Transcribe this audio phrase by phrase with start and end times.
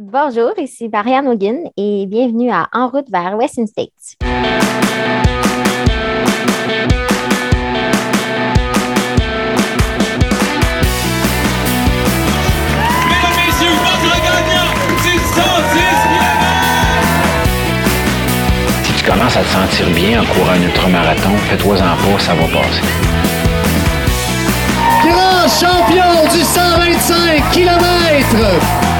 [0.00, 4.14] Bonjour, ici Marianne Hogan et bienvenue à En route vers Western States.
[4.20, 4.46] Mesdames,
[13.44, 14.70] messieurs, votre gagnant
[15.02, 15.34] du 110
[18.84, 22.46] Si tu commences à te sentir bien en courant un ultramarathon, fais-toi-en pas, ça va
[22.46, 22.82] passer.
[25.02, 28.97] Grand champion du 125 km.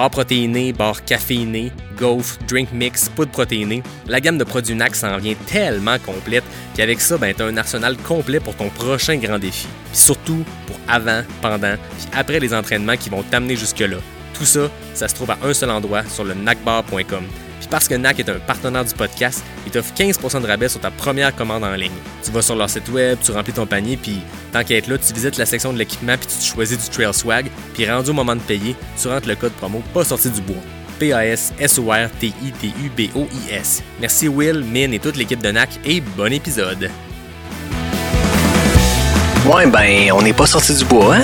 [0.00, 5.18] Bar protéiné, bar caféiné, gaufre, drink mix, poudre protéinée, la gamme de produits NAC s'en
[5.18, 6.42] vient tellement complète
[6.74, 9.66] qu'avec ça, ben, t'as un arsenal complet pour ton prochain grand défi.
[9.92, 13.98] Puis surtout pour avant, pendant, puis après les entraînements qui vont t'amener jusque-là.
[14.32, 17.24] Tout ça, ça se trouve à un seul endroit sur le nacbar.com.
[17.70, 20.90] Parce que NAC est un partenaire du podcast, il t'offre 15% de rabais sur ta
[20.90, 21.92] première commande en ligne.
[22.24, 24.98] Tu vas sur leur site web, tu remplis ton panier, puis tant qu'à être là,
[24.98, 28.10] tu visites la section de l'équipement, puis tu te choisis du Trail Swag, puis rendu
[28.10, 30.56] au moment de payer, tu rentres le code promo pas sorti du bois.
[30.98, 33.84] P-A-S-S-O-R-T-I-T-U-B-O-I-S.
[34.00, 36.90] Merci Will, Min et toute l'équipe de NAC et bon épisode.
[39.46, 41.22] Ouais, ben, on n'est pas sorti du bois, hein?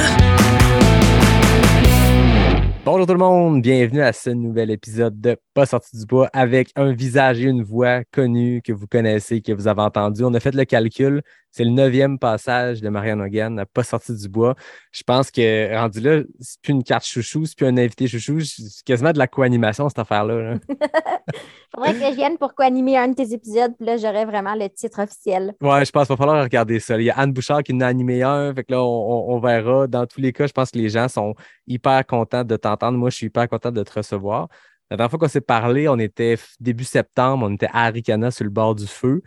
[2.85, 6.69] Bonjour tout le monde, bienvenue à ce nouvel épisode de Pas sorti du bois avec
[6.77, 10.23] un visage et une voix connus que vous connaissez, que vous avez entendu.
[10.23, 14.29] On a fait le calcul, c'est le neuvième passage de Marianne Hogan Pas sorti du
[14.29, 14.55] bois.
[14.93, 18.41] Je pense que rendu là, c'est plus une carte chouchou, c'est plus un invité chouchou,
[18.41, 20.43] c'est quasiment de la co-animation cette affaire-là.
[20.43, 20.59] là.
[21.75, 24.69] Faudrait que je vienne pour co-animer un de tes épisodes, puis là, j'aurais vraiment le
[24.69, 25.55] titre officiel.
[25.63, 26.99] Ouais, je pense qu'il va falloir regarder ça.
[26.99, 28.55] Il y a Anne Bouchard qui en a animé un.
[28.55, 28.87] Fait que là, on,
[29.33, 29.87] on- on verra.
[29.87, 31.35] Dans tous les cas, je pense que les gens sont
[31.67, 32.99] hyper contents de t'entendre.
[32.99, 34.49] Moi, je suis hyper content de te recevoir.
[34.91, 38.45] La dernière fois qu'on s'est parlé, on était début septembre, on était à Aricana sur
[38.45, 39.23] le bord du feu.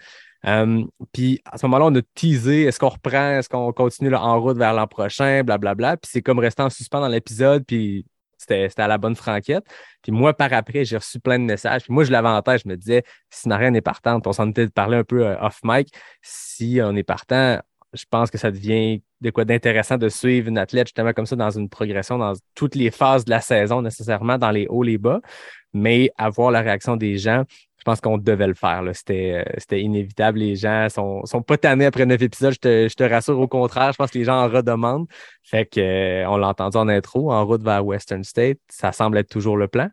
[1.11, 4.39] Puis à ce moment-là, on a teasé est-ce qu'on reprend, est-ce qu'on continue là, en
[4.39, 5.97] route vers l'an prochain, blablabla.
[5.97, 8.05] Puis c'est comme resté en suspens dans l'épisode, puis
[8.37, 9.65] c'était à la bonne franquette.
[10.02, 11.83] Puis moi, par après, j'ai reçu plein de messages.
[11.83, 14.49] Puis moi, je l'avais en tête, je me disais, si Marianne est partante, on s'en
[14.49, 15.93] était parlé un peu euh, off mic.
[16.21, 17.59] Si on est partant,
[17.94, 21.36] je pense que ça devient de quoi d'intéressant de suivre une athlète justement comme ça
[21.36, 24.98] dans une progression dans toutes les phases de la saison, nécessairement dans les hauts, les
[24.98, 25.20] bas,
[25.73, 27.44] mais avoir la réaction des gens.
[27.77, 28.83] Je pense qu'on devait le faire.
[28.83, 30.39] euh, c'était inévitable.
[30.39, 32.54] Les gens sont, sont pas tannés après neuf épisodes.
[32.54, 33.94] Je te, je te rassure, au contraire.
[33.94, 35.08] Je pense que les gens en redemandent.
[35.44, 38.58] Fait que, euh, on l'a entendu en intro, en route vers Western State.
[38.67, 39.88] Ça semble être toujours le plan.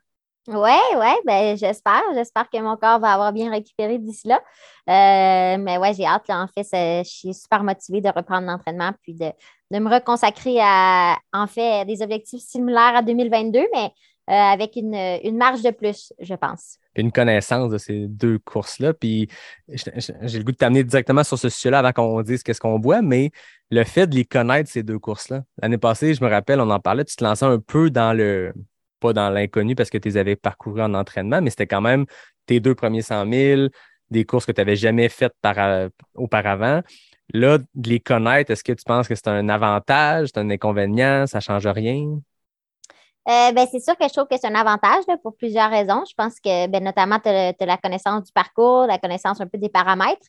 [0.48, 2.02] Ouais, ouais, ben j'espère.
[2.14, 4.40] J'espère que mon corps va avoir bien récupéré d'ici là.
[4.88, 6.28] Euh, mais ouais, j'ai hâte.
[6.28, 6.42] là.
[6.42, 6.66] En fait,
[7.04, 9.26] je suis super motivée de reprendre l'entraînement puis de,
[9.72, 13.90] de me reconsacrer à, en fait, des objectifs similaires à 2022, mais
[14.28, 16.78] euh, avec une, une marge de plus, je pense.
[16.94, 18.92] une connaissance de ces deux courses-là.
[18.92, 19.28] Puis
[19.68, 23.02] j'ai le goût de t'amener directement sur ce sujet-là avant qu'on dise qu'est-ce qu'on boit,
[23.02, 23.30] mais
[23.70, 25.42] le fait de les connaître, ces deux courses-là.
[25.60, 28.52] L'année passée, je me rappelle, on en parlait, tu te lançais un peu dans le,
[29.00, 32.06] pas dans l'inconnu parce que tu les avais parcourus en entraînement, mais c'était quand même
[32.46, 33.68] tes deux premiers 100 000,
[34.10, 36.82] des courses que tu n'avais jamais faites par, auparavant.
[37.34, 41.26] Là, de les connaître, est-ce que tu penses que c'est un avantage, c'est un inconvénient,
[41.26, 42.20] ça change rien?
[43.28, 46.04] Euh, ben, c'est sûr que je trouve que c'est un avantage pour plusieurs raisons.
[46.08, 49.58] Je pense que ben, notamment, tu as, la connaissance du parcours, la connaissance un peu
[49.58, 50.26] des paramètres,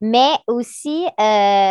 [0.00, 1.12] mais aussi euh,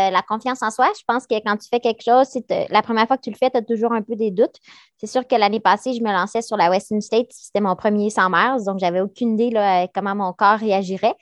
[0.10, 0.90] la confiance en soi.
[0.98, 2.30] Je pense que quand tu fais quelque chose,
[2.70, 4.56] la première fois que tu le fais, tu as toujours un peu des doutes.
[4.98, 7.28] C'est sûr que l'année passée, je me lançais sur la Western State.
[7.32, 11.16] C'était mon premier 100 miles, donc j'avais aucune idée là, comment mon corps réagirait.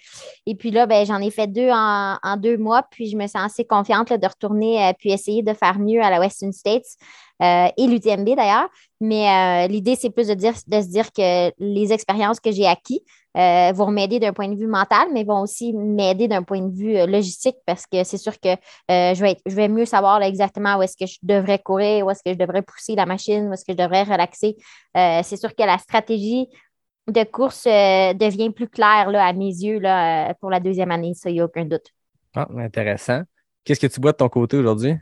[0.45, 3.45] Et puis là, ben, j'en ai fait deux en, deux mois, puis je me sens
[3.45, 6.97] assez confiante de retourner euh, puis essayer de faire mieux à la Western States
[7.41, 8.69] euh, et l'UTMB d'ailleurs.
[8.99, 12.65] Mais euh, l'idée, c'est plus de, dire, de se dire que les expériences que j'ai
[12.65, 13.01] acquises
[13.37, 16.75] euh, vont m'aider d'un point de vue mental, mais vont aussi m'aider d'un point de
[16.75, 18.49] vue logistique parce que c'est sûr que
[18.89, 22.23] je, vais je vais mieux savoir exactement où est-ce que je devrais courir, où est-ce
[22.25, 24.57] que je devrais pousser la machine, où est-ce que je devrais relaxer.
[24.95, 26.47] C'est sûr que la stratégie
[27.07, 31.29] de course devient plus claire là, à mes yeux là, pour la deuxième année, ça,
[31.29, 31.93] il n'y a aucun doute.
[32.35, 33.21] Ah, intéressant.
[33.63, 34.95] Qu'est-ce que tu bois de ton côté aujourd'hui?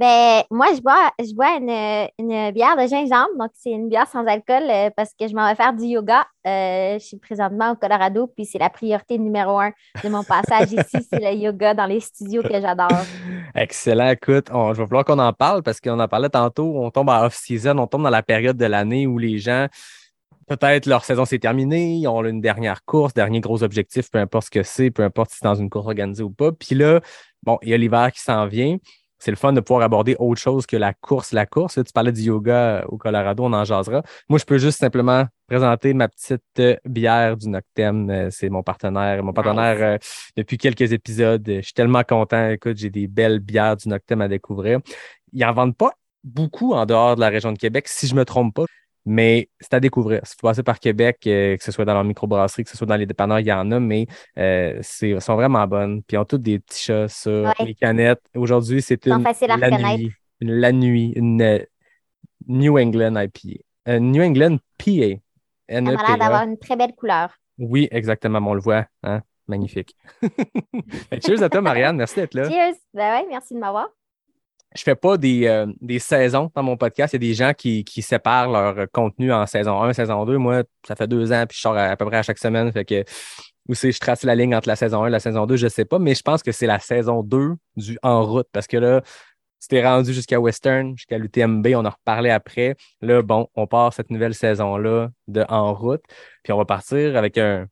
[0.00, 3.36] Ben, moi, je bois, je bois une, une bière de gingembre.
[3.38, 6.24] Donc, c'est une bière sans alcool euh, parce que je m'en vais faire du yoga.
[6.46, 10.72] Euh, je suis présentement au Colorado, puis c'est la priorité numéro un de mon passage
[10.72, 12.88] ici, c'est le yoga dans les studios que j'adore.
[13.54, 14.08] Excellent.
[14.08, 16.82] Écoute, on, je vais falloir qu'on en parle parce qu'on en parlait tantôt.
[16.82, 19.66] On tombe en off-season, on tombe dans la période de l'année où les gens,
[20.48, 24.46] peut-être leur saison s'est terminée, ils ont une dernière course, dernier gros objectif, peu importe
[24.46, 26.52] ce que c'est, peu importe si c'est dans une course organisée ou pas.
[26.52, 27.02] Puis là,
[27.42, 28.78] bon, il y a l'hiver qui s'en vient.
[29.20, 31.32] C'est le fun de pouvoir aborder autre chose que la course.
[31.32, 34.02] La course, tu parlais du yoga au Colorado, on en jasera.
[34.28, 38.08] Moi, je peux juste simplement présenter ma petite euh, bière du Noctem.
[38.08, 39.98] Euh, C'est mon partenaire, mon partenaire euh,
[40.36, 41.44] depuis quelques épisodes.
[41.46, 42.48] Je suis tellement content.
[42.48, 44.80] Écoute, j'ai des belles bières du Noctem à découvrir.
[45.32, 45.92] Ils en vendent pas
[46.24, 48.64] beaucoup en dehors de la région de Québec, si je ne me trompe pas.
[49.06, 50.20] Mais c'est à découvrir.
[50.24, 52.86] Si vous passez par Québec, euh, que ce soit dans leur microbrasserie, que ce soit
[52.86, 54.06] dans les dépanneurs, il y en a, mais
[54.38, 56.02] euh, c'est sont vraiment bonnes.
[56.02, 57.64] Puis ils ont toutes des petits chats, Ouais.
[57.64, 58.22] les canettes.
[58.36, 61.58] Aujourd'hui, c'est une la nuit, une la nuit, une euh,
[62.46, 63.62] New England IPA.
[63.88, 64.84] Euh, New England PA.
[65.68, 66.16] Ça m'a l'air NEPA.
[66.16, 67.34] d'avoir une très belle couleur.
[67.58, 68.38] Oui, exactement.
[68.42, 68.86] On le voit.
[69.02, 69.22] Hein?
[69.46, 69.96] Magnifique.
[71.24, 71.96] Cheers à toi, Marianne.
[71.96, 72.48] Merci d'être là.
[72.48, 72.74] Cheers!
[72.94, 73.88] Ben ouais, merci de m'avoir.
[74.76, 77.12] Je fais pas des, euh, des saisons dans mon podcast.
[77.12, 80.38] Il y a des gens qui, qui séparent leur contenu en saison 1, saison 2.
[80.38, 82.70] Moi, ça fait deux ans, puis je sors à, peu près à chaque semaine.
[82.72, 83.04] Fait que
[83.68, 85.68] où c'est je trace la ligne entre la saison 1 et la saison 2, je
[85.68, 88.76] sais pas, mais je pense que c'est la saison 2 du En route parce que
[88.76, 89.02] là,
[89.58, 92.76] c'était rendu jusqu'à Western, jusqu'à l'UTMB, on en reparlait après.
[93.00, 96.02] Là, bon, on part cette nouvelle saison-là de En route,
[96.42, 97.66] puis on va partir avec un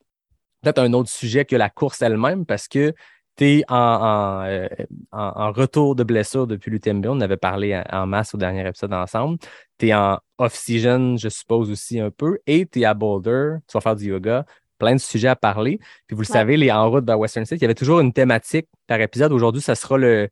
[0.63, 2.93] peut-être un autre sujet que la course elle-même parce que
[3.39, 4.69] tu es en, en, euh,
[5.13, 7.07] en- en retour de blessure depuis l'UTMB.
[7.07, 9.39] On avait parlé en, masse au dernier épisode ensemble.
[9.79, 13.73] Tu es en off-season, je suppose aussi un peu, et tu es à Boulder, tu
[13.75, 14.45] vas faire du yoga,
[14.79, 15.79] plein de sujets à parler.
[16.07, 16.33] Puis vous le Ouais.
[16.33, 19.33] savez, les en route vers Western State, il y avait toujours une thématique par épisode.
[19.33, 20.29] Aujourd'hui, ça sera le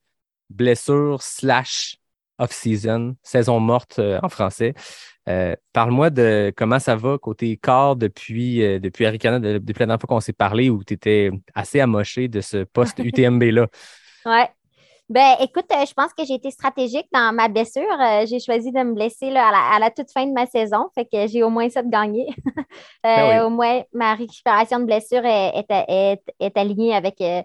[0.51, 1.97] blessure slash
[2.39, 4.75] off-season, saison morte euh, en français.
[5.29, 9.87] Euh, Parle-moi de comment ça va côté corps depuis, euh, depuis Arikana, de- depuis la
[9.87, 13.67] dernière fois qu'on s'est parlé où tu étais assez amoché de ce post-UTMB-là.
[14.25, 14.49] Ouais.
[15.09, 17.83] Ben, écoute, euh, je pense que j'ai été stratégique dans ma blessure.
[18.01, 20.47] Euh, j'ai choisi de me blesser là, à, la, à la toute fin de ma
[20.47, 20.89] saison.
[20.97, 22.27] Fait que j'ai au moins ça de gagner.
[23.05, 23.47] Euh, Ben oui.
[23.47, 27.43] Au moins, ma récupération de blessure est, est, est- est alignée avec euh,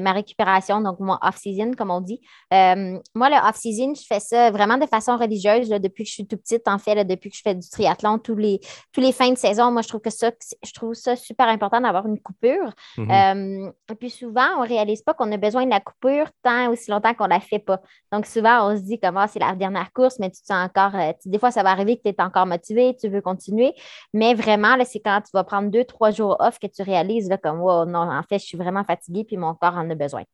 [0.00, 2.20] ma récupération, donc mon off-season, comme on dit.
[2.52, 6.14] Euh, moi, le off-season, je fais ça vraiment de façon religieuse là, depuis que je
[6.14, 6.66] suis tout petite.
[6.66, 8.58] En fait, là, depuis que je fais du triathlon, tous les,
[8.92, 10.32] tous les fins de saison, moi, je trouve que ça,
[10.64, 12.72] je trouve ça super important d'avoir une coupure.
[12.98, 13.72] Mhm.
[13.90, 16.90] Et puis souvent, on ne réalise pas qu'on a besoin de la coupure tant aussi
[16.90, 17.82] longtemps qu'on ne la fait pas.
[18.12, 20.66] Donc souvent, on se dit comme Ah, c'est la dernière course, mais tu te sens
[20.66, 20.94] encore.
[20.94, 23.74] euh, des fois, ça va arriver que tu es encore motivé, tu veux continuer.
[24.12, 27.36] Mais vraiment, c'est quand tu vas prendre deux, trois jours off que tu réalises là,
[27.36, 30.24] comme Wow, non, en fait, je suis vraiment fatiguée puis mon corps en a besoin.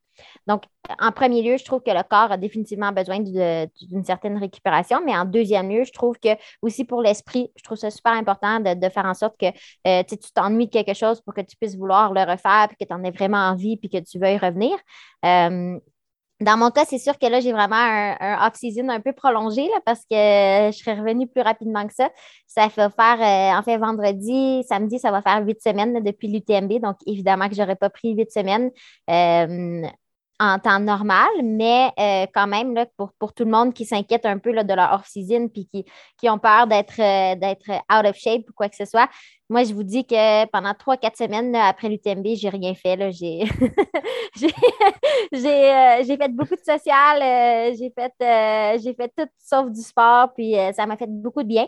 [0.47, 0.65] Donc,
[0.99, 5.17] en premier lieu, je trouve que le corps a définitivement besoin d'une certaine récupération, mais
[5.17, 6.31] en deuxième lieu, je trouve que
[6.63, 9.47] aussi pour l'esprit, je trouve ça super important de, faire en sorte que
[9.87, 12.85] euh, tu t'ennuies de quelque chose pour que tu puisses vouloir le refaire, puis que
[12.85, 14.77] tu en aies vraiment envie, puis que tu veuilles revenir.
[15.25, 15.79] Euh,
[16.41, 19.63] dans mon cas, c'est sûr que là, j'ai vraiment un, un off-season un peu prolongé
[19.69, 20.17] là, parce que
[20.73, 22.11] je serais revenue plus rapidement que ça.
[22.47, 26.81] Ça va faire, euh, en fait, vendredi, samedi, ça va faire huit semaines depuis l'UTMB.
[26.81, 28.71] Donc, évidemment que je n'aurais pas pris huit semaines.
[29.11, 29.83] euh,
[30.41, 34.25] en temps normal, mais euh, quand même, là, pour, pour tout le monde qui s'inquiète
[34.25, 35.85] un peu là, de leur off-season puis qui,
[36.19, 39.09] qui ont peur euh, d'être out of shape ou quoi que ce soit,
[39.51, 42.97] moi, je vous dis que pendant trois, quatre semaines après l'UTMB, j'ai rien fait.
[45.45, 50.33] euh, j'ai fait beaucoup de social, euh, j'ai fait, euh, fait tout sauf du sport,
[50.35, 51.67] puis ça m'a fait beaucoup de bien.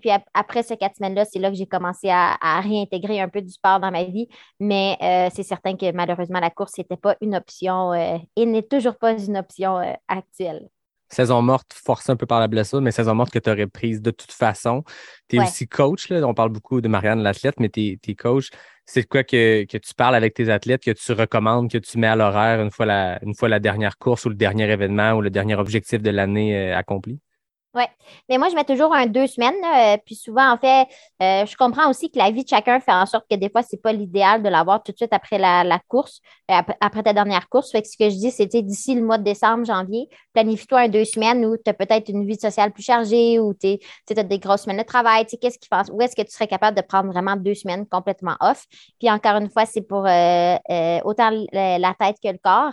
[0.00, 3.28] Puis ap- après ces quatre semaines-là, c'est là que j'ai commencé à, à réintégrer un
[3.28, 4.28] peu du sport dans ma vie.
[4.60, 4.96] Mais
[5.34, 9.38] c'est certain que malheureusement, la course n'était pas une option et n'est toujours pas une
[9.38, 9.78] option
[10.08, 10.68] actuelle.
[11.10, 14.00] Saison morte forcée un peu par la blessure, mais saison morte que tu aurais prise
[14.02, 14.84] de toute façon.
[15.28, 15.44] Tu es Ouais.
[15.46, 16.26] aussi coach, là.
[16.26, 18.48] on parle beaucoup de Marianne l'athlète, mais tu es, coach.
[18.86, 22.06] C'est quoi que, que tu parles avec tes athlètes, que tu recommandes, que tu mets
[22.08, 25.20] à l'horaire une fois la, une fois la dernière course ou le dernier événement ou
[25.20, 27.20] le dernier objectif de l'année euh, accompli?
[27.72, 27.84] Oui,
[28.28, 29.54] mais moi, je mets toujours un deux semaines.
[29.64, 30.88] euh, puis souvent, en fait,
[31.22, 33.62] euh, je comprends aussi que la vie de chacun fait en sorte que des fois,
[33.62, 37.04] c'est pas l'idéal de l'avoir tout de suite après la, la course, euh, ap- après
[37.04, 37.70] ta dernière course.
[37.70, 40.88] Fait que ce que je dis, c'est d'ici le mois de décembre, janvier, planifie-toi un
[40.88, 43.78] deux semaines où tu as peut-être une vie sociale plus chargée ou tu
[44.16, 45.24] as des grosses semaines de travail.
[45.26, 48.34] Qu'est-ce qui fait- où est-ce que tu serais capable de prendre vraiment deux semaines complètement
[48.40, 48.64] off?
[48.98, 50.00] Puis encore une fois, c'est pour
[51.04, 52.72] autant la tête que le corps.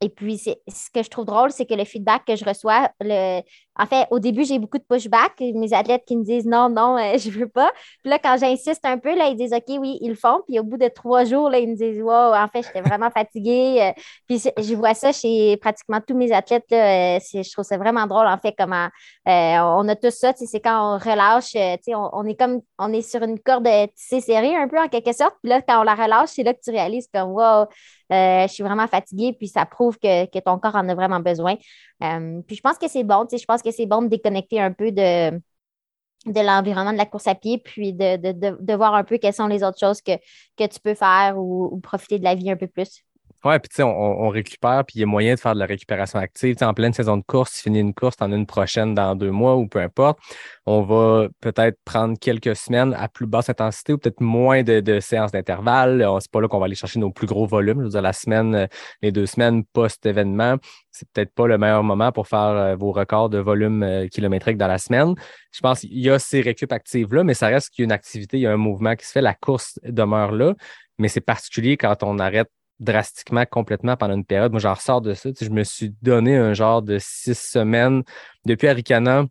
[0.00, 3.40] Et puis, ce que je trouve drôle, c'est que le feedback que je reçois, le,
[3.76, 5.40] en fait, au début, j'ai beaucoup de pushback.
[5.40, 7.72] Mes athlètes qui me disent non, non, euh, je veux pas.
[8.02, 10.42] Puis là, quand j'insiste un peu, là, ils disent OK, oui, ils le font.
[10.46, 13.10] Puis au bout de trois jours, là, ils me disent Wow, en fait, j'étais vraiment
[13.14, 13.82] fatiguée.
[13.82, 13.92] Euh,
[14.28, 16.66] Puis je vois ça chez pratiquement tous mes athlètes.
[16.70, 18.88] Là, euh, je trouve ça vraiment drôle, en fait, comment
[19.28, 20.32] euh, on a tout ça.
[20.32, 23.22] tu sais, C'est quand on relâche, tu sais, on, on est comme on est sur
[23.22, 25.34] une corde tissée serrée un peu en quelque sorte.
[25.42, 27.66] Puis là, quand on la relâche, c'est là que tu réalises comme Wow,
[28.12, 31.20] euh, je suis vraiment fatiguée, puis ça prouve que, que ton corps en a vraiment
[31.20, 31.56] besoin.
[32.00, 34.92] Puis je pense que c'est bon, je pense que c'est bon de déconnecter un peu
[34.92, 39.18] de, de l'environnement de la course à pied, puis de, de, de, voir un peu
[39.18, 40.12] quelles sont les autres choses que,
[40.56, 43.02] que tu peux faire ou profiter de la vie un peu plus.
[43.44, 46.56] Ouais, puis on, récupère, puis il y a moyen de faire de la récupération active.
[46.62, 49.14] En pleine saison de course, tu finis une course, tu en as une prochaine dans
[49.14, 50.18] deux mois ou peu importe.
[50.64, 55.30] On va peut-être prendre quelques semaines à plus basse intensité ou peut-être moins de, séances
[55.32, 56.08] d'intervalle.
[56.20, 57.82] C'est pas là qu'on va aller chercher nos plus gros volumes.
[57.82, 58.66] Je veux la semaine, euh,
[59.02, 60.56] les deux semaines post-événement,
[60.90, 64.56] c'est peut-être pas le meilleur moment pour faire euh, vos records de volume euh, kilométrique
[64.56, 65.14] dans la semaine.
[65.52, 67.92] Je pense qu'il y a ces récup actives-là, mais ça reste qu'il y a une
[67.92, 69.20] activité, il y a un mouvement qui se fait.
[69.20, 70.54] La course demeure là,
[70.98, 72.48] mais c'est particulier quand on arrête
[72.80, 74.52] drastiquement, complètement pendant une période.
[74.52, 75.30] Moi, j'en ressors de ça.
[75.40, 78.02] je me suis donné un genre de six semaines
[78.44, 79.26] depuis Aricana,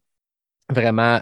[0.70, 1.22] vraiment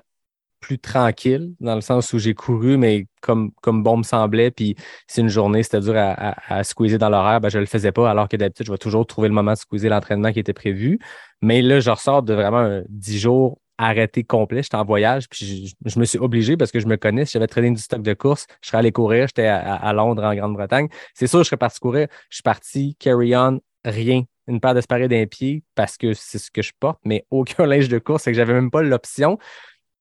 [0.61, 4.51] plus tranquille, dans le sens où j'ai couru, mais comme, comme bon me semblait.
[4.51, 4.75] Puis
[5.07, 7.91] si une journée c'était dur à, à, squeezer dans l'horaire, ben, je ne le faisais
[7.91, 10.53] pas, alors que d'habitude, je vais toujours trouver le moment de squeezer l'entraînement qui était
[10.53, 10.99] prévu.
[11.41, 14.61] Mais là, je ressors de vraiment dix jours arrêté complet.
[14.63, 17.25] J'étais en voyage, puis je, me suis obligé parce que je me connais.
[17.25, 19.27] Si j'avais traîné du stock de course, je serais allé courir.
[19.27, 20.87] J'étais à, Londres, en Grande-Bretagne.
[21.13, 22.07] C'est sûr, je serais parti courir.
[22.29, 24.23] Je suis parti, carry on, rien.
[24.47, 27.89] Une paire d'espadrilles d'un pied parce que c'est ce que je porte, mais aucun linge
[27.89, 28.23] de course.
[28.23, 29.37] C'est que j'avais même pas l'option.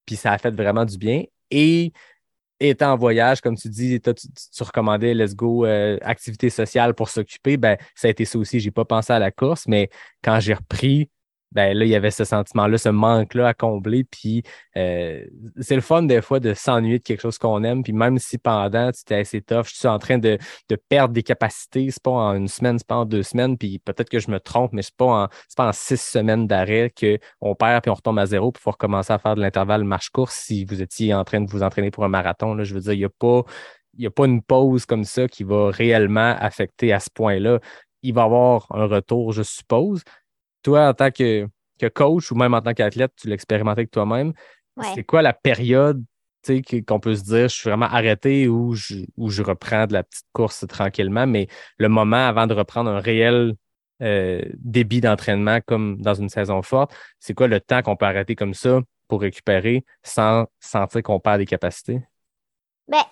[0.05, 1.25] Puis ça a fait vraiment du bien.
[1.51, 1.93] Et
[2.59, 7.09] étant en voyage, comme tu dis, tu, tu, recommandais let's go, euh, activité sociale pour
[7.09, 8.61] s'occuper, ben, ça a été ça aussi.
[8.61, 9.89] J'ai pas pensé à la course, mais
[10.23, 11.09] quand j'ai repris,
[11.53, 14.05] ben là, il y avait ce sentiment-là, ce manque-là à combler.
[14.05, 14.43] Puis
[14.77, 15.25] euh,
[15.61, 17.83] c'est le fun des fois de s'ennuyer de quelque chose qu'on aime.
[17.83, 20.39] Puis même si pendant, tu étais assez tough, je suis en train de,
[20.69, 23.59] de perdre des capacités, c'est pas en une semaine, c'est pas en deux semaines.
[23.59, 26.93] Puis peut-être que je me trompe, mais c'est pas en pas en six semaines d'arrêt
[26.99, 30.65] qu'on perd puis on retombe à zéro pour recommencer à faire de l'intervalle marche-course si
[30.65, 32.55] vous étiez en train de vous entraîner pour un marathon.
[32.55, 33.43] Là, je veux dire, il n'y a pas.
[33.95, 37.59] Il n'y a pas une pause comme ça qui va réellement affecter à ce point-là
[38.03, 40.03] il va y avoir un retour, je suppose,
[40.63, 41.49] toi, en tant que,
[41.95, 44.33] coach ou même en tant qu'athlète, tu l'expérimentais avec toi-même.
[44.95, 46.03] C'est quoi la période
[46.87, 50.27] qu'on peut se dire, je suis vraiment arrêté ou je, je reprends de la petite
[50.33, 51.49] course tranquillement, mais
[51.79, 53.55] le moment avant de reprendre un réel
[54.03, 58.35] euh, débit d'entraînement comme dans une saison forte, c'est quoi le temps qu'on peut arrêter
[58.35, 62.01] comme ça pour récupérer sans sentir qu'on perd des capacités?
[62.89, 63.05] Ben,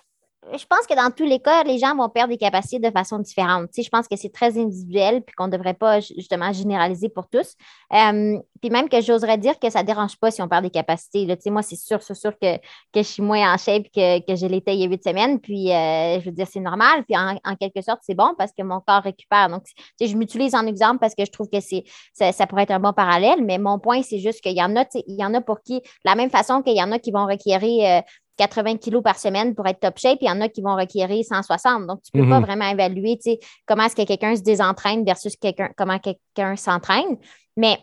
[0.57, 3.19] je pense que dans tous les cas, les gens vont perdre des capacités de façon
[3.19, 3.69] différente.
[3.75, 7.55] je pense que c'est très individuel puis qu'on ne devrait pas justement généraliser pour tous.
[7.89, 11.27] Puis même que j'oserais dire que ça ne dérange pas si on perd des capacités.
[11.47, 12.61] Moi, c'est sûr, c'est sûr que, que
[12.97, 15.39] je suis moins en shape que, que je l'étais il y a huit semaines.
[15.39, 17.03] Puis euh, je veux dire, c'est normal.
[17.05, 19.49] Puis en, quelque sorte, c'est bon parce que mon corps récupère.
[19.49, 19.63] Donc,
[19.99, 22.79] je m'utilise en exemple parce que je trouve que c'est ça, ça, pourrait être un
[22.79, 23.43] bon parallèle.
[23.43, 25.79] Mais mon point, c'est juste qu'il y en a, il y en a pour qui,
[25.79, 28.01] de la même façon qu'il y en a qui vont requérir euh,
[28.39, 31.23] 80 kilos par semaine pour être top shape, il y en a qui vont requérir
[31.23, 31.85] 160.
[31.87, 32.45] Donc, tu ne peux pas mhm.
[32.45, 33.19] vraiment évaluer
[33.65, 37.17] comment est-ce que quelqu'un se désentraîne versus quelqu'un, comment quelqu'un s'entraîne.
[37.57, 37.77] Mais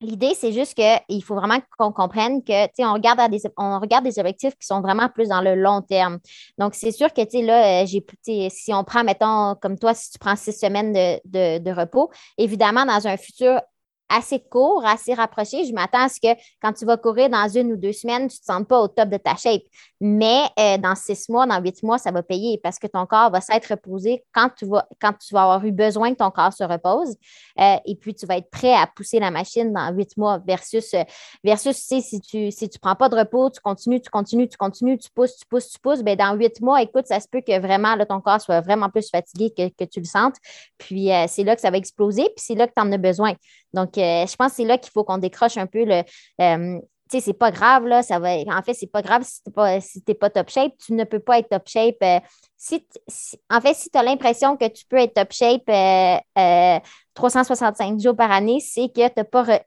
[0.00, 4.18] L'idée, c'est juste qu'il faut vraiment qu'on comprenne que, on regarde, des, on regarde des
[4.18, 6.18] objectifs qui sont vraiment plus dans le long terme.
[6.58, 8.04] Donc, c'est sûr que, tu sais, là, j'ai,
[8.50, 12.84] si on prend, mettons, comme toi, si tu prends six semaines de, de, repos, évidemment,
[12.84, 13.60] dans un futur
[14.08, 15.64] assez court, assez rapproché.
[15.64, 18.36] Je m'attends à ce que quand tu vas courir dans une ou deux semaines, tu
[18.36, 19.62] ne te sentes pas au top de ta shape.
[20.00, 23.30] Mais euh, dans six mois, dans huit mois, ça va payer parce que ton corps
[23.30, 26.52] va s'être reposé quand tu, vas, quand tu vas avoir eu besoin que ton corps
[26.52, 27.16] se repose.
[27.58, 30.92] Euh, et puis, tu vas être prêt à pousser la machine dans huit mois versus,
[30.94, 31.02] euh,
[31.42, 34.56] versus si tu ne si tu prends pas de repos, tu continues, tu continues, tu
[34.56, 36.02] continues, tu pousses, tu pousses, tu pousses.
[36.02, 39.08] Bien, dans huit mois, écoute, ça se peut que vraiment ton corps soit vraiment plus
[39.08, 40.36] fatigué que, que tu le sentes.
[40.78, 43.34] Puis, c'est là que ça va exploser, puis c'est là que tu en as besoin.
[43.74, 46.02] Donc, euh, je pense que c'est là qu'il faut qu'on décroche un peu le.
[46.40, 48.02] Euh, tu sais, c'est pas grave, là.
[48.02, 50.72] Ça va, en fait, c'est pas grave si tu n'es pas, si pas top shape.
[50.78, 51.96] Tu ne peux pas être top shape.
[52.02, 52.18] Euh,
[52.56, 52.82] si,
[53.50, 55.66] en fait, si tu as l'impression que tu peux être top shape
[57.14, 59.60] 365 jours par année, c'est que tu n'as pas,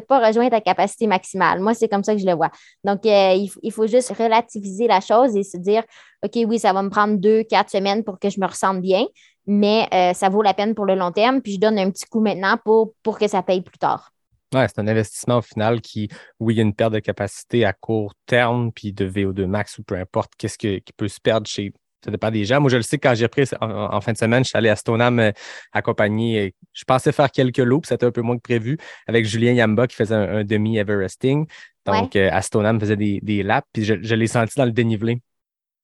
[0.00, 1.60] pas rejoint ta capacité maximale.
[1.60, 2.50] Moi, c'est comme ça que je le vois.
[2.82, 5.82] Donc, il, il, faut juste relativiser la chose et se dire,
[6.24, 9.04] OK, oui, ça va me prendre deux, quatre semaines pour que je me ressente bien
[9.48, 11.40] mais euh, ça vaut la peine pour le long terme.
[11.40, 14.12] Puis je donne un petit coup maintenant pour, pour que ça paye plus tard.
[14.54, 17.64] Ouais, c'est un investissement au final qui, oui, il y a une perte de capacité
[17.64, 21.46] à court terme, puis de VO2 max ou peu importe qu'est-ce qui peut se perdre
[21.46, 21.72] chez.
[22.04, 22.60] Ça dépend des gens.
[22.60, 24.76] Moi, je le sais, quand j'ai pris en, fin de semaine, je suis allé à
[24.76, 25.32] Stoneham euh,
[25.72, 26.54] accompagné.
[26.72, 29.86] Je pensais faire quelques lots, puis c'était un peu moins que prévu, avec Julien Yamba
[29.88, 31.46] qui faisait un, demi-Everesting.
[31.84, 34.72] Donc, euh, à Stoneham faisait des, des laps, puis je, je l'ai senti dans le
[34.72, 35.16] dénivelé.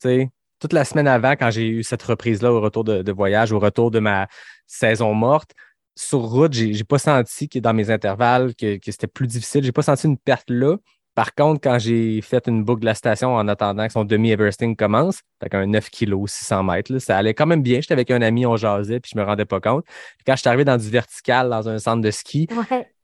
[0.00, 0.30] Tu sais,
[0.64, 3.90] toute la semaine avant, quand j'ai eu cette reprise-là au retour de, voyage, au retour
[3.90, 4.28] de ma
[4.66, 5.50] saison morte,
[5.94, 9.62] sur route, j'ai n'ai pas senti que dans mes intervalles que, c'était plus difficile.
[9.62, 10.78] J'ai pas senti une perte là.
[11.14, 14.74] Par contre, quand j'ai fait une boucle de la station en attendant que son demi-Everesting
[14.74, 17.82] commence, avec un 9 kg, 600 mètres, ça allait quand même bien.
[17.82, 19.84] J'étais avec un ami, on jasait, puis je me rendais pas compte.
[19.84, 22.48] Puis quand je suis arrivé dans du vertical, dans un centre de ski,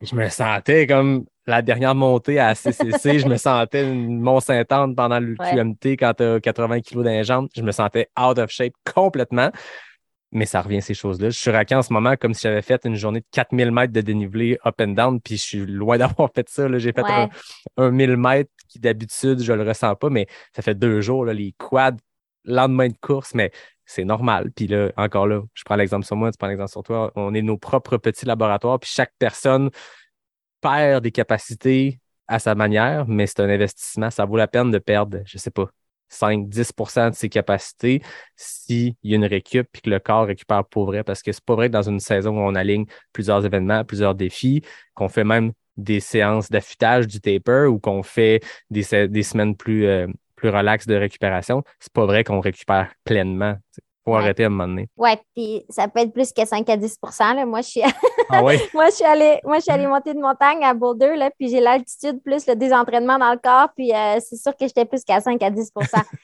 [0.00, 5.18] je me sentais comme la dernière montée à CCC, je me sentais une Mont-Saint-Anne pendant
[5.18, 7.48] le QMT quand tu as 80 kg dans les jambes.
[7.54, 9.50] Je me sentais out of shape complètement.
[10.32, 11.30] mais ça revient ces choses-là.
[11.30, 13.92] Je suis raqué en ce moment comme si j'avais fait une journée de 4000 mètres
[13.92, 16.66] de dénivelé up and down, puis je suis loin d'avoir fait ça.
[16.78, 17.04] J'ai fait
[17.76, 21.34] un, 1000 mètres qui d'habitude, je le ressens pas, mais ça fait deux jours, là,
[21.34, 21.96] les quads,
[22.44, 23.50] lendemain de course, mais
[23.84, 24.52] c'est normal.
[24.54, 27.34] Puis là, encore là, je prends l'exemple sur moi, tu prends l'exemple sur toi, on
[27.34, 29.70] est nos propres petits laboratoires, puis chaque personne
[30.60, 34.10] perd des capacités à sa manière, mais c'est un investissement.
[34.10, 35.66] Ça vaut la peine de perdre, je sais pas,
[36.10, 38.02] 5-10% de ses capacités
[38.36, 41.04] s'il y a une récup et que le corps récupère pour vrai.
[41.04, 44.14] Parce que c'est pas vrai que dans une saison où on aligne plusieurs événements, plusieurs
[44.14, 44.62] défis,
[44.94, 48.40] qu'on fait même des séances d'affûtage du taper ou qu'on fait
[48.70, 53.56] des, semaines plus, euh, plus relaxes de récupération, c'est pas vrai qu'on récupère pleinement
[54.04, 54.88] faut arrêter à un moment donné.
[54.96, 57.46] Oui, puis ça peut être plus que 5 à 10 là.
[57.46, 57.82] Moi, je suis,
[58.30, 61.30] ah moi, je suis allée, moi, je suis allée monter de montagne à Boulder, là,
[61.38, 64.84] puis j'ai l'altitude plus le désentraînement dans le corps, puis euh, c'est sûr que j'étais
[64.84, 65.70] plus qu'à 5 à 10%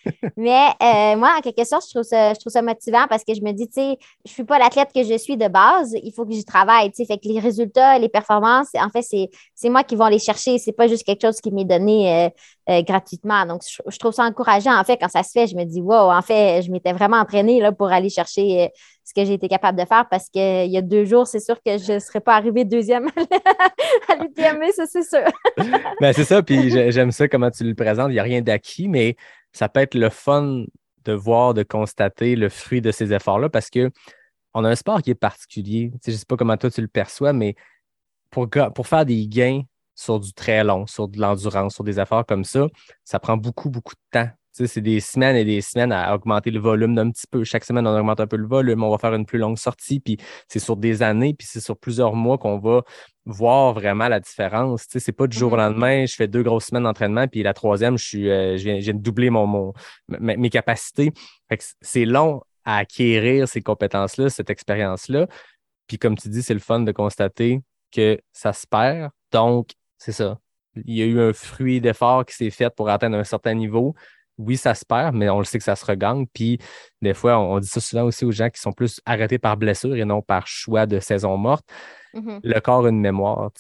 [0.37, 3.35] Mais euh, moi, en quelque sorte, je trouve, ça, je trouve ça motivant parce que
[3.35, 6.13] je me dis, tu sais, je suis pas l'athlète que je suis de base, il
[6.13, 7.05] faut que j'y travaille, tu sais.
[7.05, 10.73] Fait que les résultats, les performances, en fait, c'est moi qui vais les chercher, c'est
[10.73, 12.29] pas juste quelque chose qui m'est donné euh,
[12.69, 13.47] gratuitement.
[13.47, 14.77] Donc, je, trouve ça encourageant.
[14.77, 17.19] En fait, quand ça se fait, je me dis, wow, en fait, je m'étais vraiment
[17.19, 18.69] entraînée là, pour aller chercher euh,
[19.05, 21.57] ce que j'ai été capable de faire parce qu'il y a deux jours, c'est sûr
[21.65, 23.07] que je ne serais pas arrivée deuxième
[24.09, 25.25] à l'UTM, ça, c'est sûr.
[26.01, 28.11] ben, c'est ça, puis j'aime ça comment tu le présentes.
[28.11, 29.17] Il n'y a rien d'acquis, mais
[29.53, 30.65] ça peut être le fun
[31.05, 33.91] de voir, de constater le fruit de ces efforts-là parce que
[34.55, 35.93] on a un sport qui est particulier.
[36.05, 37.55] je ne sais pas comment toi tu le perçois, mais
[38.31, 39.63] pour, pour faire des gains
[39.97, 42.69] sur du très long, sur de l'endurance, sur des efforts comme ça,
[43.05, 44.31] ça prend beaucoup, beaucoup de temps
[44.65, 47.45] c'est des semaines et des semaines à augmenter le volume d'un petit peu.
[47.45, 50.01] Chaque semaine, on augmente un peu le volume, on va faire une plus longue sortie,
[50.01, 50.17] puis
[50.49, 52.83] c'est sur des années, puis c'est sur plusieurs mois qu'on va
[53.27, 54.87] voir vraiment la différence.
[54.89, 55.59] Ce n'est pas du jour au mm-hmm.
[55.59, 58.95] lendemain, je fais deux grosses semaines d'entraînement, puis la troisième, je, suis, euh, je, viens,
[58.95, 59.75] de doubler mon,
[60.09, 61.13] mes capacités.
[61.83, 65.27] c'est long à acquérir ces compétences-là, cette expérience-là.
[65.87, 67.61] Puis comme tu dis, c'est le fun de constater
[67.93, 69.11] que ça se perd.
[69.31, 70.39] Donc, c'est ça.
[70.85, 73.95] Il y a eu un fruit d'effort qui s'est fait pour atteindre un certain niveau
[74.39, 76.27] oui, ça se perd, mais on le sait que ça se regagne.
[76.33, 76.59] Puis
[77.01, 79.97] des fois, on, dit ça souvent aussi aux gens qui sont plus arrêtés par blessure
[79.97, 81.67] et non par choix de saison morte.
[82.15, 82.41] Mm-hmm.
[82.43, 83.51] Le corps a une mémoire.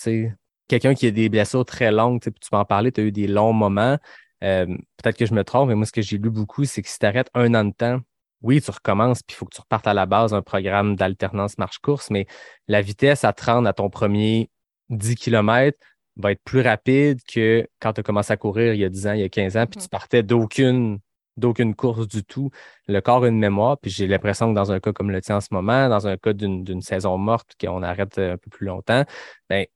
[0.69, 3.27] Quelqu'un qui a des blessures très longues, tu peux en parler, tu as eu des
[3.27, 3.99] longs moments.
[4.45, 6.89] Euh, peut-être que je me trompe, mais moi, ce que j'ai lu beaucoup, c'est que
[6.89, 8.01] si tu arrêtes un an de temps,
[8.43, 11.57] oui, tu recommences, puis il faut que tu repartes à la base un programme d'alternance
[11.57, 12.27] marche-course, mais
[12.69, 14.51] la vitesse à te rendre à ton premier
[14.91, 15.79] 10 km,
[16.17, 19.07] va être plus rapide que quand tu as commencé à courir il y a 10
[19.07, 19.89] ans, il y a 15 ans, puis tu mhm.
[19.89, 20.99] partais d'aucune
[21.37, 22.51] d'aucune course du tout.
[22.89, 25.37] Le corps a une mémoire, puis j'ai l'impression que dans un cas comme le tien
[25.37, 29.05] en ce moment, dans un cas d'une saison morte, qu'on arrête un peu plus longtemps,
[29.51, 29.67] ben,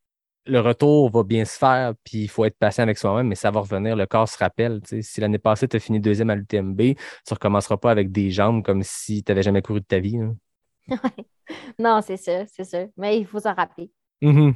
[0.47, 3.51] le retour va bien se faire, puis il faut être patient avec soi-même, mais ça
[3.51, 4.81] va revenir, le corps se rappelle.
[5.03, 8.31] Si l'année passée, tu as fini deuxième à l'UTMB, tu ne recommenceras pas avec des
[8.31, 10.19] jambes comme si tu n'avais jamais couru de ta vie.
[11.79, 12.89] non, c'est sûr, c'est sûr.
[12.97, 13.91] Mais il faut s'en rappeler.
[14.23, 14.55] Mm-hmm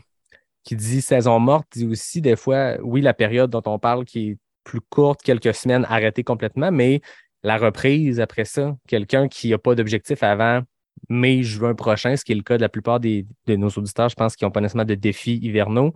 [0.64, 4.31] qui dit saison morte dit aussi des fois, oui, la période dont on parle qui
[4.31, 7.00] est plus courte, quelques semaines arrêtée complètement, mais
[7.42, 10.62] la reprise après ça, quelqu'un qui n'a pas d'objectif avant
[11.09, 14.14] mai, juin prochain, ce qui est le cas de la plupart de nos auditeurs, je
[14.14, 15.92] pense, qui n'ont pas nécessairement de défis hivernaux.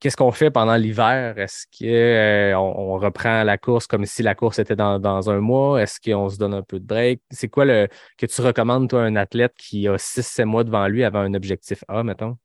[0.00, 1.38] Qu'est-ce qu'on fait pendant l'hiver?
[1.38, 5.40] Est-ce qu'on euh, on reprend la course comme si la course était dans, dans un
[5.40, 5.82] mois?
[5.82, 7.20] Est-ce qu'on se donne un peu de break?
[7.30, 11.02] C'est quoi le que tu recommandes, toi, un athlète qui a 6-7 mois devant lui
[11.02, 12.38] avant un objectif A, mettons?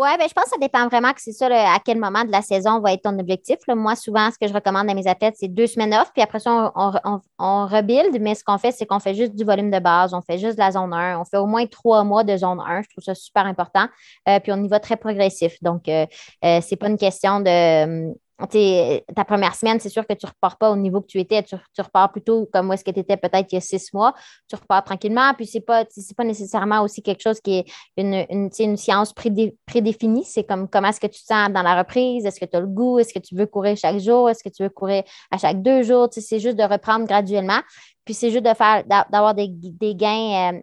[0.00, 2.32] Oui, ben, je pense que ça dépend vraiment que c'est ça, à quel moment de
[2.32, 3.58] la saison va être ton objectif.
[3.68, 6.38] Moi, souvent, ce que je recommande à mes athlètes, c'est deux semaines off, puis après
[6.38, 10.14] ça, on, rebuild, mais ce qu'on fait, c'est qu'on fait juste du volume de base,
[10.14, 12.60] on fait juste de la zone 1, on fait au moins trois mois de zone
[12.66, 12.80] 1.
[12.80, 13.88] Je trouve ça super important.
[14.26, 15.62] Euh, puis on y va très progressif.
[15.62, 16.06] Donc, euh,
[16.46, 18.14] euh, c'est pas une question de
[18.48, 21.42] ta première semaine, c'est sûr que tu ne repars pas au niveau que tu étais,
[21.42, 24.14] tu, repars plutôt comme où est-ce que tu étais peut-être il y a six mois,
[24.48, 27.64] tu repars tranquillement, puis ce n'est pas, pas nécessairement aussi quelque chose qui est
[27.96, 31.78] une, une, une science prédéfinie, c'est comme comment est-ce que tu te sens dans la
[31.78, 34.42] reprise, est-ce que tu as le goût, est-ce que tu veux courir chaque jour, est-ce
[34.42, 37.60] que tu veux courir à chaque deux jours, c'est juste de reprendre graduellement,
[38.04, 40.60] puis c'est juste de faire d'avoir des, des, gains euh,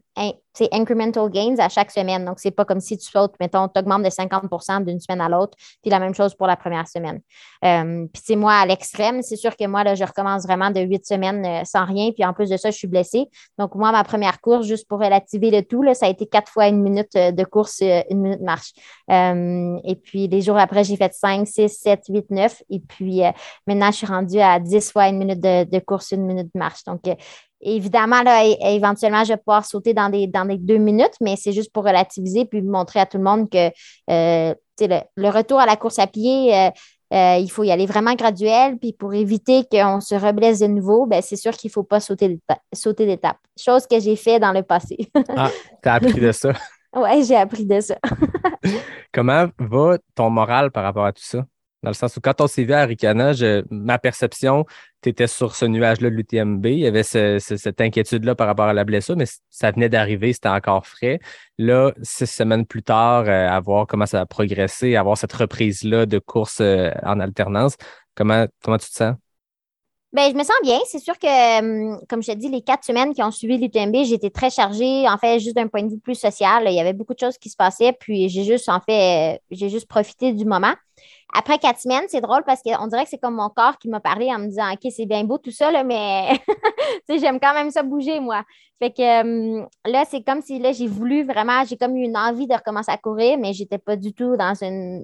[0.58, 2.26] c'est incremental gains à chaque semaine.
[2.26, 5.30] Donc, c'est pas comme si tu sautes, mettons, tu augmentes de 50% d'une semaine à
[5.30, 7.20] l'autre, puis la même chose pour la première semaine.
[7.64, 10.80] Euh, puis, c'est moi, à l'extrême, c'est sûr que moi, là, je recommence vraiment de
[10.82, 13.28] huit semaines euh, sans rien, puis en plus de ça, je suis blessée.
[13.60, 16.52] Donc, moi, ma première course, juste pour relativer le tout, là, ça a été quatre
[16.52, 18.74] fois une minute euh, de course, une minute marche.
[19.10, 22.64] et puis, les jours après, j'ai fait 5, 6, 7, 8, 9.
[22.70, 23.22] Et puis,
[23.68, 26.60] maintenant, je suis rendue à 10 fois une minute de, de course, une minute de
[26.60, 26.84] marche.
[26.86, 27.02] Donc,
[27.62, 31.54] Évidemment, là, éventuellement, je vais pouvoir sauter dans des, dans des deux minutes, mais c'est
[31.54, 33.70] juste pour relativiser puis montrer à tout le monde que
[34.10, 36.70] euh, le, retour à la course à pied, euh,
[37.14, 38.78] euh, il faut y aller vraiment graduel.
[38.78, 42.00] Puis pour éviter qu'on se reblesse de nouveau, ben, c'est sûr qu'il ne faut pas
[42.00, 43.38] sauter d'étape.
[43.60, 45.10] Chose que j'ai fait dans le passé.
[45.36, 45.50] ah,
[45.82, 46.54] tu as appris de ça?
[46.96, 47.98] oui, j'ai appris de ça.
[49.12, 51.44] Comment va ton moral par rapport à tout ça?
[51.84, 53.34] Dans le sens où quand on s'est vu à Ricana,
[53.70, 54.66] ma perception,
[55.02, 56.66] tu étais sur ce nuage-là de l'UTMB.
[56.66, 60.50] Il y avait cette inquiétude-là par rapport à la blessure, mais ça venait d'arriver, c'était
[60.50, 61.20] encore frais.
[61.60, 65.34] Là, six semaines plus tard, euh, à voir comment ça a progressé, à voir cette
[65.34, 67.78] reprise-là de course euh, en alternance,
[68.16, 69.16] comment, comment tu te sens?
[70.14, 70.80] Bien, je me sens bien.
[70.86, 74.04] C'est sûr que, hum, comme je te dis, les quatre semaines qui ont suivi l'UTMB,
[74.06, 75.08] j'étais très chargée.
[75.08, 77.38] En fait, juste d'un point de vue plus social, il y avait beaucoup de choses
[77.38, 77.94] qui se passaient.
[78.00, 80.74] Puis j'ai juste, en fait, j'ai juste profité du moment.
[81.34, 84.00] Après quatre semaines, c'est drôle parce qu'on dirait que c'est comme mon corps qui m'a
[84.00, 86.40] parlé en me disant OK, c'est bien beau tout ça, là, mais
[87.10, 88.44] j'aime quand même ça bouger, moi.
[88.80, 92.18] Fait que hum, là, c'est comme si là, j'ai voulu vraiment, j'ai comme eu une
[92.18, 94.54] envie de recommencer à courir, mais je n'étais pas du tout dans,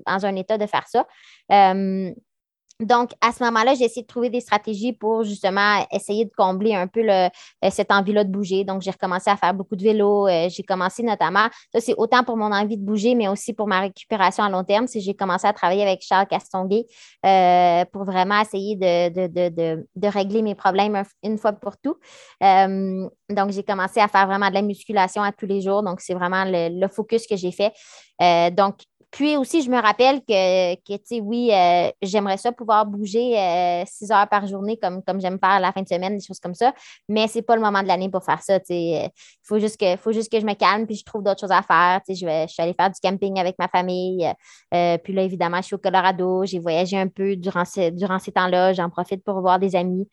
[0.05, 1.05] dans un état de faire ça.
[1.49, 2.13] Hum,
[2.79, 6.73] donc, à ce moment-là, j'ai essayé de trouver des stratégies pour justement essayer de combler
[6.73, 7.29] un peu euh,
[7.69, 8.63] cette envie-là de bouger.
[8.63, 10.27] Donc, j'ai recommencé à faire beaucoup de vélo.
[10.27, 13.67] Euh, j'ai commencé notamment, ça c'est autant pour mon envie de bouger, mais aussi pour
[13.67, 14.87] ma récupération à long terme.
[14.87, 16.85] C'est j'ai commencé à travailler avec Charles Castonguay
[17.25, 21.95] euh, pour vraiment essayer de, régler mes problèmes une fois pour tout.
[22.41, 25.83] donc, j'ai commencé à faire vraiment de la musculation à tous les jours.
[25.83, 27.71] Donc, c'est vraiment le, focus que j'ai fait.
[28.51, 28.75] donc,
[29.13, 33.37] puis aussi, je me rappelle que, que tu sais, oui, euh, j'aimerais ça pouvoir bouger
[33.37, 36.39] euh, six heures par journée comme, comme j'aime faire la fin de semaine, des choses
[36.39, 36.73] comme ça,
[37.07, 38.57] mais ce n'est pas le moment de l'année pour faire ça.
[38.69, 39.07] Il
[39.43, 41.61] faut, juste que, faut juste que je me calme puis je trouve d'autres choses à
[41.61, 42.01] faire.
[42.09, 44.27] Je, vais, je suis allée faire du camping avec ma famille.
[44.73, 46.43] Euh, puis là, évidemment, je suis au Colorado.
[46.45, 48.73] J'ai voyagé un peu durant, durant ces temps-là.
[48.73, 50.07] J'en profite pour voir des amis.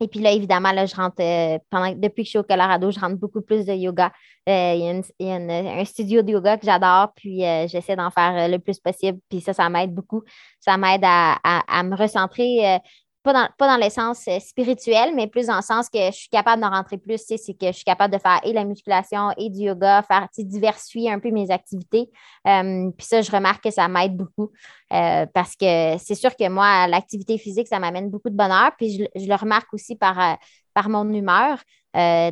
[0.00, 2.90] Et puis là, évidemment, là, je rentre, euh, pendant, depuis que je suis au Colorado,
[2.90, 4.12] je rentre beaucoup plus de yoga.
[4.48, 8.48] Euh, il y a, un studio de yoga que j'adore, puis euh, j'essaie d'en faire
[8.48, 9.18] le plus possible.
[9.30, 10.22] Puis ça, ça m'aide beaucoup.
[10.60, 12.78] Ça m'aide à, à, me recentrer
[13.26, 16.16] pas dans, pas dans le sens euh, spirituel, mais plus dans le sens que je
[16.16, 17.20] suis capable d'en rentrer plus.
[17.26, 21.10] C'est que je suis capable de faire et la musculation et du yoga, faire diversifier
[21.10, 22.08] un peu mes activités.
[22.46, 24.52] Euh, puis ça, je remarque que ça m'aide beaucoup
[24.92, 28.70] euh, parce que c'est sûr que moi, l'activité physique, ça m'amène beaucoup de bonheur.
[28.78, 30.38] Puis je, le remarque aussi par,
[30.72, 31.58] par mon humeur.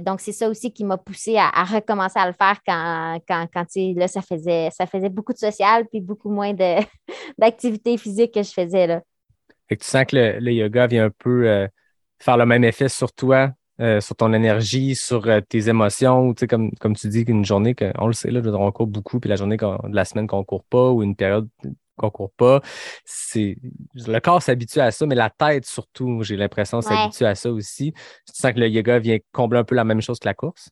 [0.01, 3.65] donc, c'est ça aussi qui m'a poussé à, recommencer à le faire quand, quand, quand
[3.97, 6.53] là, ça faisait, ça faisait beaucoup de social puis beaucoup moins
[7.39, 8.87] d'activité physique que je faisais.
[8.87, 9.01] Là.
[9.69, 11.69] Fait que tu sens que le, yoga vient un peu euh,
[12.19, 13.51] faire le même effet sur toi,
[13.81, 16.35] euh, sur ton énergie, sur euh, tes émotions.
[16.39, 19.31] Sais, comme, comme tu dis, qu'une journée, on le sait, là, on court beaucoup, puis
[19.31, 21.49] la journée de la semaine qu'on ne court pas ou une période
[21.97, 22.61] qu'on ne court pas,
[23.05, 23.57] c'est
[23.95, 27.93] le corps s'habitue à ça, mais la tête surtout, j'ai l'impression, s'habitue à ça aussi.
[27.93, 30.71] Tu sens que le yoga vient combler un peu la même chose que la course?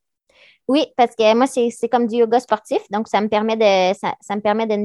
[0.69, 4.15] Oui, parce que moi, c'est comme du yoga sportif, donc ça me permet de ça,
[4.21, 4.77] ça me permet de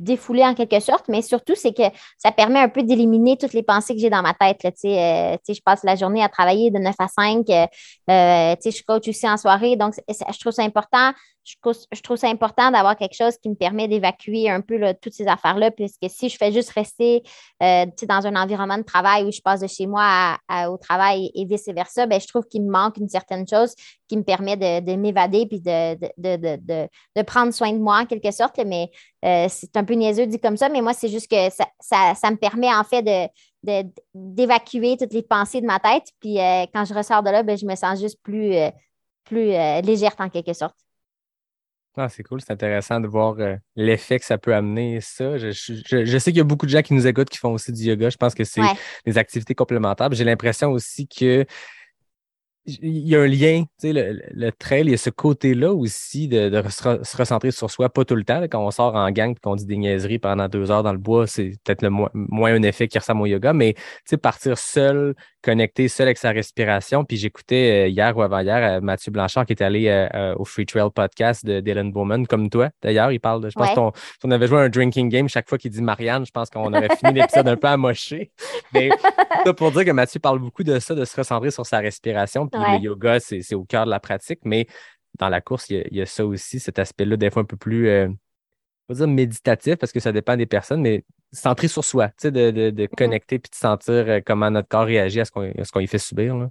[0.00, 1.82] défouler en quelque sorte, mais surtout, c'est que
[2.18, 4.58] ça permet un peu d'éliminer toutes les pensées que j'ai dans ma tête.
[4.64, 7.48] Euh, je passe la journée à travailler de 9 à 5.
[7.48, 7.66] Euh,
[8.10, 9.76] euh je coach aussi en soirée.
[9.76, 11.12] Donc, je trouve ça important
[11.44, 15.26] je trouve, ça important d'avoir quelque chose qui me permet d'évacuer un peu toutes ces
[15.28, 17.22] affaires-là, puisque si je fais juste rester
[17.62, 21.44] euh, dans un environnement de travail où je passe de chez moi au travail et
[21.44, 23.74] vice-versa, ben, je trouve qu'il me manque une certaine chose
[24.08, 28.58] qui me permet de, m'évader puis de, de, prendre soin de moi en quelque sorte.
[28.64, 28.90] Mais
[29.24, 32.36] euh, c'est un peu niaiseux dit comme ça, mais moi, c'est juste que ça, me
[32.36, 36.04] permet en fait de, d'évacuer toutes les pensées de ma tête.
[36.20, 38.54] Puis euh, quand je ressors de là, ben, je me sens juste plus,
[39.24, 39.48] plus
[39.82, 40.76] légère en quelque sorte.
[41.96, 45.38] Ah, c'est cool, c'est intéressant de voir euh, l'effet que ça peut amener, ça.
[45.38, 47.84] Je, sais qu'il y a beaucoup de gens qui nous écoutent qui font aussi du
[47.84, 48.10] yoga.
[48.10, 48.62] Je pense que c'est
[49.06, 50.08] des activités complémentaires.
[50.10, 51.46] J'ai l'impression aussi que
[52.66, 56.28] il y a un lien, tu sais, le, trail, il y a ce côté-là aussi
[56.28, 58.42] de, se, recentrer sur soi, pas tout le temps.
[58.50, 60.98] quand on sort en gang et qu'on dit des niaiseries pendant deux heures dans le
[60.98, 64.56] bois, c'est peut-être le moins un effet qui ressemble au yoga, mais tu sais, partir
[64.56, 67.04] seul, connecté seul avec sa respiration.
[67.04, 70.66] Puis j'écoutais euh, hier ou avant-hier euh, Mathieu Blanchard qui est allé euh, au Free
[70.66, 72.70] Trail podcast de Dylan Bowman, comme toi.
[72.82, 73.50] D'ailleurs, il parle de.
[73.50, 76.50] Je pense qu'on avait joué un drinking game chaque fois qu'il dit Marianne, je pense
[76.50, 78.32] qu'on aurait fini l'épisode un peu amoché.
[78.72, 78.88] Mais
[79.56, 82.48] pour dire que Mathieu parle beaucoup de ça, de se recentrer sur sa respiration.
[82.54, 84.40] Puis le yoga, c'est au cœur de la pratique.
[84.44, 84.66] Mais
[85.18, 87.88] dans la course, il y a, ça aussi, cet aspect-là, des fois un peu plus.
[88.86, 92.50] pas dire méditatif parce que ça dépend des personnes, mais centré sur soi, de, de,
[92.50, 92.88] de mm-hmm.
[92.96, 96.48] connecter puis de sentir euh, comment notre corps réagit à ce qu'on y fait subir.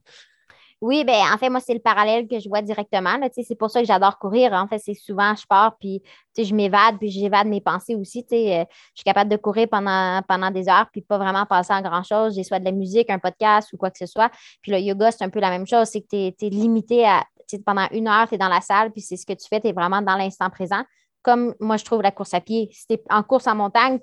[0.83, 3.17] Oui, ben en fait, moi, c'est le parallèle que je vois directement.
[3.31, 4.51] C'est pour ça que j'adore courir.
[4.51, 6.03] En fait, c'est souvent, je pars, puis
[6.37, 8.25] je m'évade, puis j'évade mes pensées aussi.
[8.33, 11.81] Euh, je suis capable de courir pendant, pendant des heures, puis pas vraiment passer à
[11.81, 12.35] grand-chose.
[12.35, 14.29] J'ai soit de la musique, un podcast ou quoi que ce soit.
[14.61, 15.87] Puis le yoga, c'est un peu la même chose.
[15.87, 17.23] C'est que tu es, limité à,
[17.65, 19.69] pendant une heure, tu es dans la salle, puis c'est ce que tu fais, tu
[19.69, 20.83] es vraiment dans l'instant présent.
[21.21, 22.67] Comme moi, je trouve la course à pied.
[22.73, 23.99] Si tu es en course en montagne,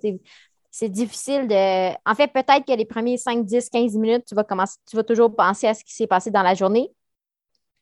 [0.70, 1.90] c'est difficile de.
[2.09, 5.35] En fait, peut-être que les premiers 5, 10, 15 minutes, tu vas tu vas toujours
[5.35, 6.92] penser à ce qui s'est passé dans la journée.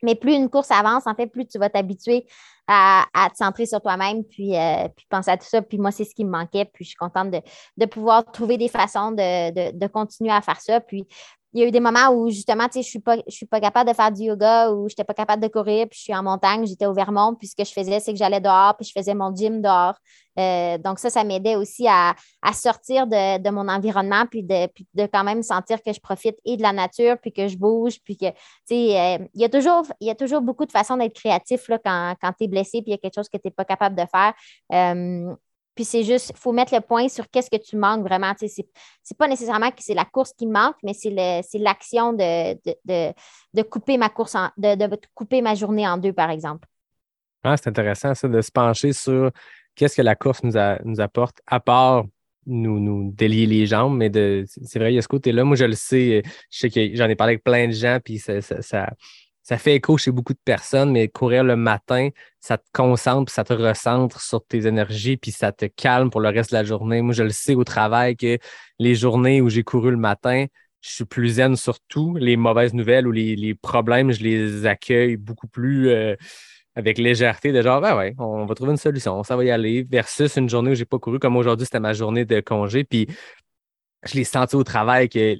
[0.02, 2.24] Mais plus une course avance, en fait, plus tu vas t'habituer
[2.68, 5.62] à, te centrer sur toi-même, puis, euh, puis penser à tout ça.
[5.62, 6.66] Puis moi, c'est ce qui me manquait.
[6.66, 10.80] Puis je suis contente de, pouvoir trouver des façons de, de, continuer à faire ça.
[10.80, 11.06] Puis
[11.54, 13.46] il y a eu des moments où justement, tu sais, je suis pas, je suis
[13.46, 16.04] pas capable de faire du yoga ou je n'étais pas capable de courir, puis je
[16.04, 18.76] suis en montagne, j'étais au Vermont, puis ce que je faisais, c'est que j'allais dehors,
[18.76, 19.94] puis je faisais mon gym dehors.
[20.38, 22.14] Euh, donc ça, ça m'aidait aussi à,
[22.52, 26.62] sortir de, mon environnement, puis de, de quand même sentir que je profite et de
[26.62, 28.34] la nature, puis que je bouge, puis que, tu
[28.66, 31.66] sais, euh, il, y a toujours, il y a toujours beaucoup de façons d'être créatif
[31.68, 33.52] là, quand, quand tu es blessé, puis il y a quelque chose que tu n'es
[33.52, 34.34] pas capable de faire.
[34.72, 35.34] Euh,
[35.78, 38.32] puis c'est juste, il faut mettre le point sur qu'est-ce que tu manques vraiment.
[38.36, 41.08] Ce n'est pas nécessairement que c'est la course qui manque, mais c'est
[41.54, 42.54] l'action de,
[43.54, 46.66] de, couper ma course de, couper ma journée en deux, par exemple.
[47.44, 49.30] Ah, c'est intéressant, ça, de se pencher sur
[49.76, 52.06] qu'est-ce que la course nous, nous apporte, à part
[52.44, 54.10] nous, nous délier les jambes, mais
[54.46, 55.44] c'est vrai, il y a ce côté-là.
[55.44, 58.18] Moi, je le sais, je sais que j'en ai parlé avec plein de gens, puis
[58.18, 58.90] ça ça
[59.56, 63.54] fait écho chez beaucoup de personnes, mais courir le matin, ça te concentre, ça te
[63.54, 67.00] recentre sur tes énergies, puis ça te calme pour le reste de la journée.
[67.00, 68.38] Moi, je le sais au travail que
[68.78, 70.44] les journées où j'ai couru le matin,
[70.82, 72.16] je suis plus zen sur tout.
[72.16, 76.14] Les mauvaises nouvelles ou les, problèmes, je les accueille beaucoup plus euh,
[76.74, 79.82] avec légèreté, de genre, ben ouais, on va trouver une solution, ça va y aller,
[79.82, 83.08] versus une journée où j'ai pas couru, comme aujourd'hui, c'était ma journée de congé, puis
[84.04, 85.36] je l'ai senti au travail que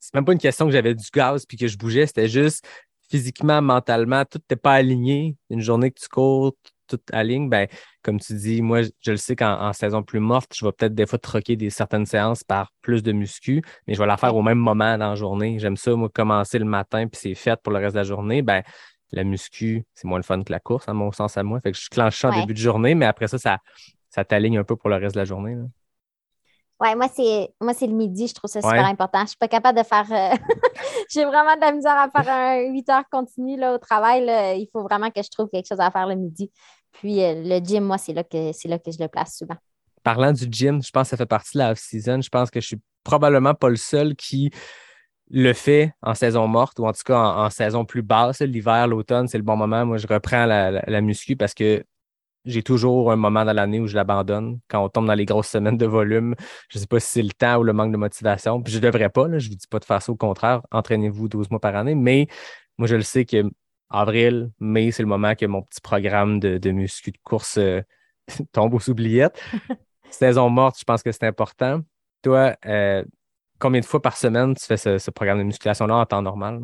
[0.00, 2.66] c'est même pas une question que j'avais du gaz puis que je bougeais, c'était juste
[3.10, 5.36] physiquement, mentalement, tout n'est pas aligné.
[5.50, 6.54] Une journée que tu cours,
[6.86, 7.66] tout aligne, ben,
[8.02, 11.06] comme tu dis, moi, je le sais qu'en saison plus morte, je vais peut-être des
[11.06, 14.42] fois troquer des certaines séances par plus de muscu, mais je vais la faire au
[14.42, 15.58] même moment dans la journée.
[15.58, 18.42] J'aime ça, moi, commencer le matin, puis c'est fait pour le reste de la journée.
[18.42, 18.62] Ben,
[19.12, 21.60] la muscu, c'est moins le fun que la course, à mon sens à moi.
[21.60, 23.58] Fait que je clenche en début de journée, mais après ça, ça,
[24.08, 25.56] ça t'aligne un peu pour le reste de la journée.
[26.80, 29.20] Ouais, moi, c'est moi, c'est le midi, je trouve ça super important.
[29.22, 30.06] Je suis pas capable de faire.
[30.10, 30.34] Euh,
[31.10, 34.22] j'ai vraiment de la misère à faire un 8 heures continu là, au travail.
[34.58, 36.50] Il faut vraiment que je trouve quelque chose à faire le midi.
[36.92, 39.56] Puis euh, le gym, moi, c'est là que c'est là que je le place souvent.
[40.02, 42.20] Parlant du gym, je pense que ça fait partie de la off-season.
[42.22, 44.50] Je pense que je suis probablement pas le seul qui
[45.30, 48.40] le fait en saison morte ou en tout cas en, saison plus basse.
[48.40, 49.84] L'hiver, l'automne, c'est le bon moment.
[49.84, 51.84] Moi, je reprends la, la muscu parce que
[52.44, 54.60] j'ai toujours un moment dans l'année où je l'abandonne.
[54.68, 56.34] Quand on tombe dans les grosses semaines de volume,
[56.68, 58.62] je ne sais pas si c'est le temps ou le manque de motivation.
[58.62, 60.16] Puis je ne devrais pas, là, je ne vous dis pas de faire ça, au
[60.16, 61.94] contraire, entraînez-vous 12 mois par année.
[61.94, 62.26] Mais
[62.78, 63.44] moi, je le sais que
[63.90, 67.82] avril, mai, c'est le moment que mon petit programme de, de muscu de course euh,
[68.52, 69.40] tombe aux oubliettes.
[70.10, 71.82] Saison morte, je pense que c'est important.
[72.22, 73.04] Toi, euh,
[73.58, 76.60] combien de fois par semaine tu fais ce programme de musculation-là en temps normal?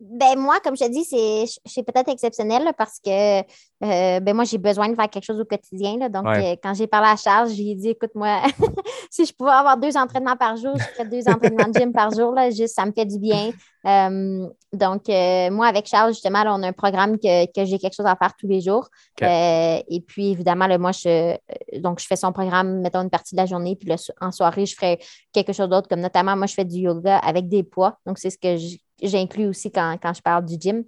[0.00, 4.56] Ben moi, comme je te dis, c'est peut-être exceptionnel parce que euh, ben moi, j'ai
[4.56, 5.98] besoin de faire quelque chose au quotidien.
[5.98, 8.40] Là, donc, euh, quand j'ai parlé à Charles, j'ai dit écoute, moi,
[9.10, 12.10] si je pouvais avoir deux entraînements par jour, je ferais deux entraînements de gym par
[12.12, 12.32] jour.
[12.32, 13.50] Là, juste, ça me fait du bien.
[13.86, 15.08] Euh, donc,
[15.52, 18.48] moi, avec Charles, justement, on a un programme que, j'ai quelque chose à faire tous
[18.48, 18.88] les jours.
[19.20, 21.36] et puis, évidemment, là, moi, je,
[21.78, 23.76] donc, je fais son programme, mettons, une partie de la journée.
[23.76, 24.98] Puis en soirée, je ferai
[25.32, 27.98] quelque chose d'autre, comme notamment, moi, je fais du yoga avec des poids.
[28.06, 28.56] Donc, c'est ce que
[29.02, 30.84] j'inclus aussi quand, je parle du gym.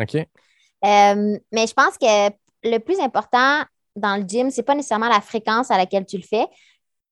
[0.00, 0.14] OK.
[0.16, 2.30] Euh, mais je pense que
[2.64, 6.16] le plus important dans le gym, ce n'est pas nécessairement la fréquence à laquelle tu
[6.16, 6.46] le fais,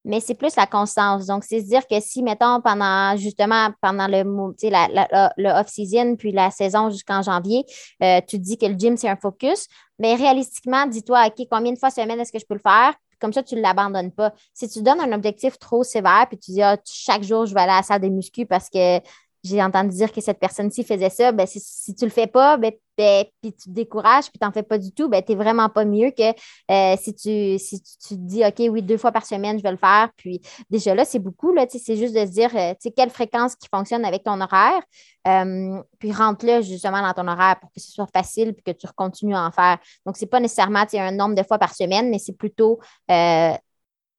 [0.05, 1.27] mais c'est plus la constance.
[1.27, 4.23] Donc, c'est se dire que si, mettons, pendant justement, pendant le,
[4.71, 7.65] la, le off-season, puis la saison jusqu'en janvier,
[8.03, 9.67] euh, tu te dis que le gym, c'est un focus,
[9.99, 12.95] mais réalistiquement, dis-toi, OK, combien de fois semaine est-ce que je peux le faire?
[13.19, 14.35] Comme ça, tu ne l'abandonnes pas.
[14.53, 17.61] Si tu donnes un objectif trop sévère, puis tu dis, ah, chaque jour, je vais
[17.61, 18.99] aller à la salle des muscu parce que
[19.45, 22.73] j'ai entendu dire que cette personne-ci faisait ça, ben, si, tu le fais pas, ben,
[22.97, 25.37] ben, puis tu te décourages, puis tu n'en fais pas du tout, ben, tu n'es
[25.37, 26.31] vraiment pas mieux que
[26.71, 29.71] euh, si, tu, si tu, te dis, OK, oui, deux fois par semaine, je vais
[29.71, 30.09] le faire.
[30.17, 33.69] Puis déjà là, c'est beaucoup, là, c'est juste de se dire, euh, quelle fréquence qui
[33.69, 34.83] fonctionne avec ton horaire,
[35.29, 38.87] euh, puis rentre-le justement dans ton horaire pour que ce soit facile, puis que tu
[38.97, 39.79] continues à en faire.
[40.07, 42.79] Donc, ce n'est pas nécessairement un nombre de fois par semaine, mais c'est plutôt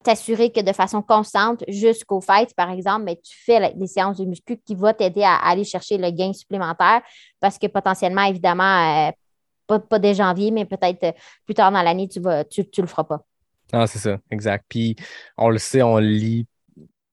[0.02, 4.24] t'assurer que de façon constante, jusqu'au fait, par exemple, mais tu fais des séances de
[4.24, 7.02] muscu qui vont t'aider à, aller chercher le gain supplémentaire
[7.40, 11.12] parce que potentiellement, évidemment, euh, pas, dès janvier, mais peut-être euh,
[11.44, 13.24] plus tard dans l'année, tu ne tu, le feras pas.
[13.72, 14.64] Ah, c'est ça, exact.
[14.68, 14.94] Puis
[15.36, 16.46] on le sait, on lit,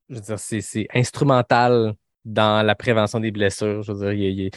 [0.10, 3.82] je veux dire, c'est instrumental dans la prévention des blessures.
[3.82, 4.52] Je veux dire,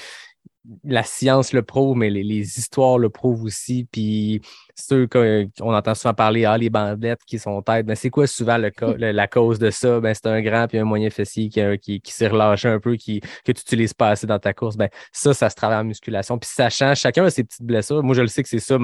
[0.84, 3.86] la science le prouve, mais les, histoires le prouvent aussi.
[3.90, 4.40] Puis
[4.76, 8.58] ceux qu'on entend souvent parler, ah, les bandelettes qui sont têtes, ben, c'est quoi souvent
[8.58, 8.70] le,
[9.12, 10.00] la cause de ça?
[10.00, 12.96] Ben, c'est un grand puis un moyen fessier qui, qui, qui s'est relâché un peu,
[12.96, 14.76] qui, que tu n'utilises pas assez dans ta course.
[14.76, 16.38] Ben, ça, ça se travaille en musculation.
[16.38, 18.02] Puis sachant, chacun a ses petites blessures.
[18.02, 18.78] Moi, je le sais que c'est ça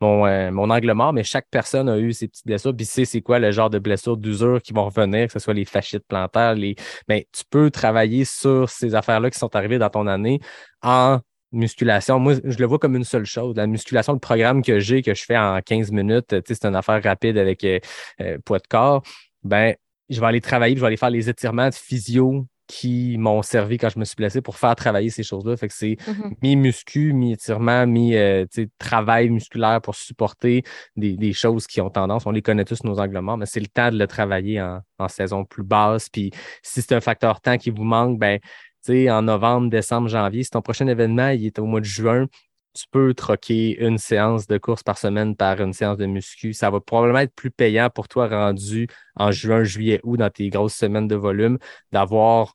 [0.00, 2.74] mon, euh, mon angle mort, mais chaque personne a eu ses petites blessures.
[2.74, 5.54] Puis sait c'est quoi le genre de blessures d'usure qui vont revenir, que ce soit
[5.54, 6.76] les fascites plantaires, les.
[7.06, 10.40] Ben, tu peux travailler sur ces affaires-là qui sont arrivées dans ton année
[10.82, 11.20] en
[11.52, 13.56] musculation, moi, je le vois comme une seule chose.
[13.56, 17.02] La musculation, le programme que j'ai, que je fais en 15 minutes, c'est une affaire
[17.02, 17.78] rapide avec euh,
[18.20, 19.02] euh, poids de corps.
[19.44, 19.74] Ben,
[20.08, 23.78] je vais aller travailler, je vais aller faire les étirements de physio qui m'ont servi
[23.78, 25.56] quand je me suis blessé pour faire travailler ces choses-là.
[25.56, 26.34] Fait que c'est mm-hmm.
[26.42, 30.62] mi-muscu, mi-étirement, mi-travail euh, musculaire pour supporter
[30.94, 32.26] des, choses qui ont tendance.
[32.26, 35.08] On les connaît tous, nos angles mais c'est le temps de le travailler en, en
[35.08, 36.10] saison plus basse.
[36.10, 36.30] Puis
[36.62, 38.38] si c'est un facteur temps qui vous manque, ben
[38.88, 42.26] en novembre, décembre, janvier, si ton prochain événement il est au mois de juin,
[42.74, 46.52] tu peux troquer une séance de course par semaine par une séance de muscu.
[46.52, 50.48] Ça va probablement être plus payant pour toi rendu en juin, juillet, août, dans tes
[50.48, 51.58] grosses semaines de volume,
[51.92, 52.54] d'avoir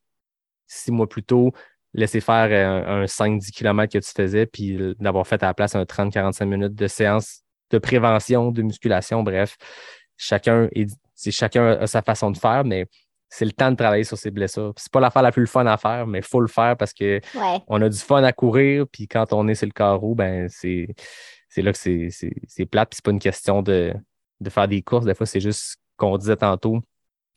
[0.67, 1.51] six mois plus tôt
[1.93, 5.83] laissé faire un, 5-10 km que tu faisais, puis d'avoir fait à la place un
[5.83, 9.57] 30-45 minutes de séance de prévention, de musculation, bref.
[10.17, 10.69] Chacun,
[11.15, 12.87] c'est chacun a sa façon de faire, mais
[13.33, 14.73] c'est le temps de travailler sur ses blessures.
[14.77, 17.19] C'est pas l'affaire la plus fun à faire, mais il faut le faire parce que
[17.67, 20.87] on a du fun à courir, puis quand on est sur le carreau, ben c'est,
[21.57, 23.91] là que c'est, plate, puis c'est pas une question de,
[24.49, 25.05] faire des courses.
[25.05, 26.79] Des fois, c'est juste qu'on disait tantôt,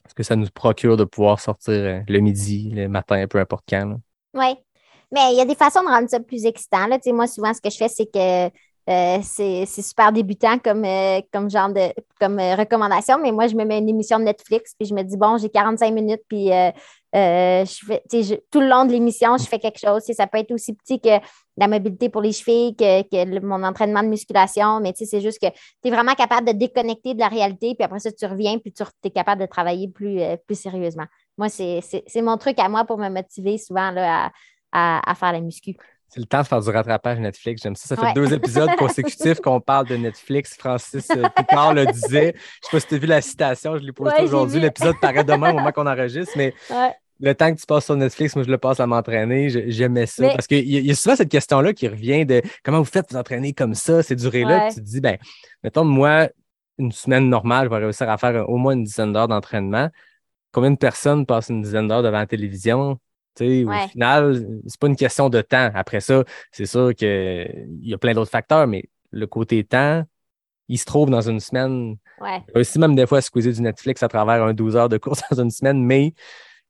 [0.07, 3.65] ce que ça nous procure de pouvoir sortir euh, le midi, le matin, peu importe
[3.67, 3.97] quand.
[4.35, 4.55] Oui.
[5.13, 6.89] Mais il y a des façons de rendre ça plus excitant.
[6.89, 6.99] Là.
[7.07, 8.51] Moi, souvent, ce que je fais, c'est que
[8.89, 13.57] euh, c'est super débutant comme, euh, comme genre de comme euh, recommandation, mais moi, je
[13.57, 16.51] me mets une émission de Netflix, puis je me dis, bon, j'ai 45 minutes, puis
[17.13, 18.03] je fais,
[18.51, 20.03] tout le long de l'émission, je fais quelque chose.
[20.05, 21.19] Ça peut être aussi petit que
[21.57, 25.89] la mobilité pour les chevilles, que, mon entraînement de musculation, mais c'est juste que tu
[25.89, 28.85] es vraiment capable de déconnecter de la réalité, puis après ça, tu reviens, puis tu
[29.05, 31.07] es capable de travailler plus, plus sérieusement.
[31.39, 34.31] Moi, c'est mon truc à moi pour me motiver souvent là,
[34.71, 35.77] à, à faire la muscu.
[36.09, 37.63] C'est le temps de faire du rattrapage Netflix.
[37.63, 37.95] J'aime ça.
[37.95, 40.57] Ça fait deux épisodes consécutifs qu'on parle de Netflix.
[40.57, 42.35] Francis euh, Picard le disait.
[42.35, 44.61] Je ne sais pas si tu as vu la citation, je l'ai posée aujourd'hui.
[44.61, 46.55] L'épisode paraît demain au moment qu'on enregistre, mais
[47.19, 49.49] le temps que tu passes sur Netflix, moi, je le passe à m'entraîner.
[49.71, 50.29] J'aimais ça.
[50.31, 53.53] Parce qu'il y, a souvent cette question-là qui revient de comment vous faites vous entraîner
[53.53, 54.69] comme ça, c'est durée-là.
[54.71, 55.17] Tu te dis, ben,
[55.63, 56.29] mettons, moi,
[56.79, 59.89] une semaine normale, je vais réussir à faire au moins une dizaine d'heures d'entraînement.
[60.53, 62.99] Combien de personnes passent une dizaine d'heures devant la télévision?
[63.41, 65.71] Au final, c'est pas une question de temps.
[65.75, 70.05] Après ça, c'est sûr qu'il y a plein d'autres facteurs, mais le côté temps,
[70.69, 71.97] il se trouve dans une semaine.
[72.21, 72.43] Ouais.
[72.55, 75.43] Aussi, même des fois, squeezer du Netflix à travers un 12 heures de course dans
[75.43, 76.15] une semaine, mais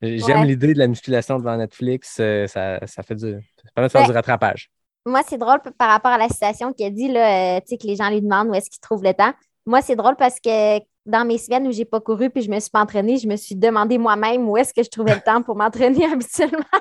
[0.03, 2.19] j'aime l'idée de la musculation devant Netflix.
[2.21, 4.71] Euh, ça, fait du, ça permet de faire du rattrapage.
[5.05, 7.97] Moi, c'est drôle par rapport à la citation qui a dit là, euh, que les
[7.97, 9.33] gens lui demandent où est-ce qu'il trouve le temps.
[9.65, 12.51] Moi, c'est drôle parce que dans mes semaines où je n'ai pas couru puis je
[12.51, 15.21] me suis pas entraînée, je me suis demandé moi-même où est-ce que je trouvais le
[15.21, 16.59] temps pour m'entraîner habituellement.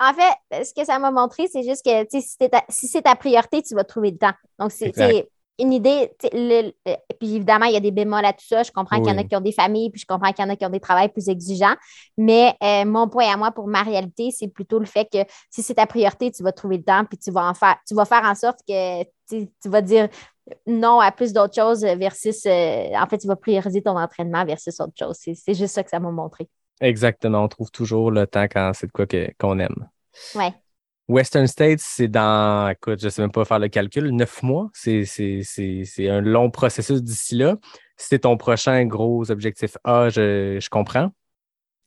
[0.00, 3.74] en fait, ce que ça m'a montré, c'est juste que si c'est ta, priorité, tu
[3.74, 4.32] vas trouver le temps.
[4.58, 4.92] Donc, c'est
[5.58, 6.10] une idée.
[6.20, 8.62] puis évidemment, il y a des bémols à tout ça.
[8.62, 10.48] Je comprends qu'il y en a qui ont des familles, puis je comprends qu'il y
[10.48, 11.74] en a qui ont des travails plus exigeants.
[12.16, 15.18] Mais euh, mon point à moi pour ma réalité, c'est plutôt le fait que
[15.50, 17.94] si c'est ta priorité, tu vas trouver le temps, puis tu vas en faire, tu
[17.94, 20.08] vas faire en sorte que tu vas dire
[20.66, 24.78] non à plus d'autres choses versus, euh, en fait, tu vas prioriser ton entraînement versus
[24.80, 25.16] autre chose.
[25.18, 26.48] C'est juste ça que ça m'a montré.
[26.80, 27.44] Exactement.
[27.44, 29.06] On trouve toujours le temps quand c'est de quoi
[29.38, 29.88] qu'on aime.
[30.34, 30.52] Ouais.
[31.08, 34.70] Western States, c'est dans, écoute, je ne sais même pas faire le calcul, neuf mois.
[34.72, 35.04] C'est
[36.00, 37.56] un long processus d'ici là.
[37.96, 41.10] C'est ton prochain gros objectif A, je comprends.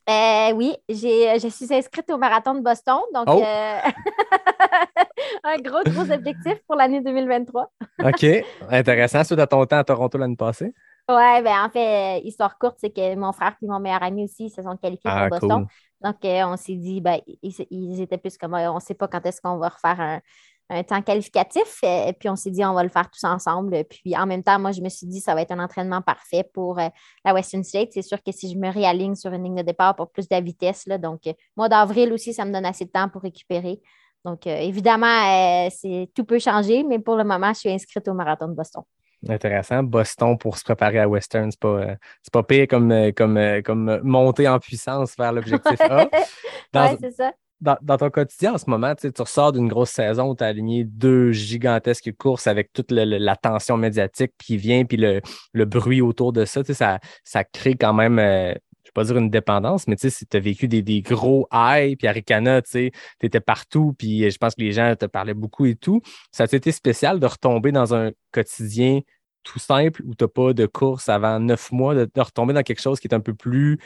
[0.08, 3.42] Euh, oui, j'ai, je suis inscrite au marathon de Boston, donc oh!
[3.42, 3.78] euh,
[5.44, 7.72] un gros, gros objectif pour l'année 2023.
[8.04, 8.26] OK,
[8.70, 9.24] intéressant.
[9.24, 10.72] Ça, à ton temps à Toronto l'année passée?
[11.08, 14.50] Oui, ben en fait, histoire courte, c'est que mon frère et mon meilleur ami aussi
[14.50, 15.66] se sont qualifiés pour ah, Boston.
[16.02, 19.08] Donc, euh, on s'est dit, ben, ils, ils, étaient plus comme, on ne sait pas
[19.08, 20.20] quand est-ce qu'on va refaire un,
[20.68, 21.80] un temps qualificatif.
[21.82, 23.84] Et puis on s'est dit, on va le faire tous ensemble.
[23.84, 26.44] Puis en même temps, moi, je me suis dit, ça va être un entraînement parfait
[26.52, 26.88] pour euh,
[27.24, 27.90] la Western State.
[27.92, 30.36] C'est sûr que si je me réaligne sur une ligne de départ pour plus de
[30.42, 33.80] vitesse, là, donc euh, mois d'avril aussi, ça me donne assez de temps pour récupérer.
[34.24, 38.14] Donc euh, évidemment, c'est tout peut changer, mais pour le moment, je suis inscrite au
[38.14, 38.82] marathon de Boston.
[39.28, 39.82] Intéressant.
[39.84, 41.96] Boston pour se préparer à Western, c'est pas,
[42.32, 46.08] pas pire comme, comme, comme monter en puissance vers l'objectif A.
[46.74, 50.36] oui, c'est ça dans, ton quotidien en ce moment, tu ressors d'une grosse saison où
[50.36, 55.64] tu as aligné deux gigantesques courses avec toute la tension médiatique qui vient, puis le,
[55.64, 58.52] bruit autour de ça, ça, ça crée quand même, euh,
[58.84, 62.90] je pas dire une dépendance, mais tu as vécu des, gros highs, puis Arikana, tu
[63.22, 66.00] étais partout, puis je pense que les gens te parlaient beaucoup et tout.
[66.32, 69.00] Ça a été spécial de retomber dans un quotidien
[69.46, 72.82] tout simple où tu n'as pas de course avant neuf mois, de, retomber dans quelque
[72.82, 73.78] chose qui est un peu plus,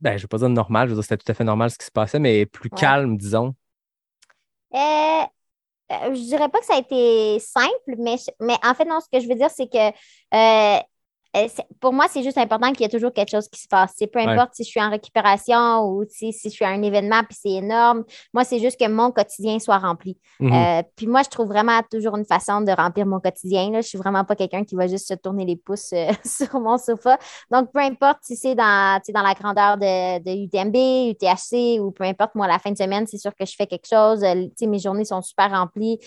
[0.00, 1.70] ben, je ne vais pas dire normal, je veux dire, c'était tout à fait normal
[1.70, 3.54] ce qui se passait, mais plus calme, disons.
[4.74, 4.78] Euh,
[5.90, 9.08] euh, je dirais pas que ça a été simple, mais, mais en fait, non, ce
[9.10, 9.92] que je veux dire, c'est que euh,
[10.34, 10.80] euh,
[11.80, 13.94] pour moi, c'est juste important qu'il y ait toujours quelque chose qui se passe.
[14.12, 17.36] peu importe si je suis en récupération ou si, je suis à un événement puis
[17.40, 18.04] c'est énorme.
[18.32, 20.18] Moi, c'est juste que mon quotidien soit rempli.
[20.40, 20.52] Mhm.
[20.52, 23.70] Euh, puis moi, je trouve vraiment toujours une façon de remplir mon quotidien.
[23.70, 23.80] Là.
[23.80, 26.78] Je suis vraiment pas quelqu'un qui va juste se tourner les pouces euh, sur mon
[26.78, 27.18] sofa.
[27.50, 32.04] Donc, peu importe si c'est dans, dans la grandeur de, de, UTMB, UTHC ou peu
[32.04, 34.22] importe, moi, la fin de semaine, c'est sûr que je fais quelque chose.
[34.22, 35.98] mes journées sont super remplies.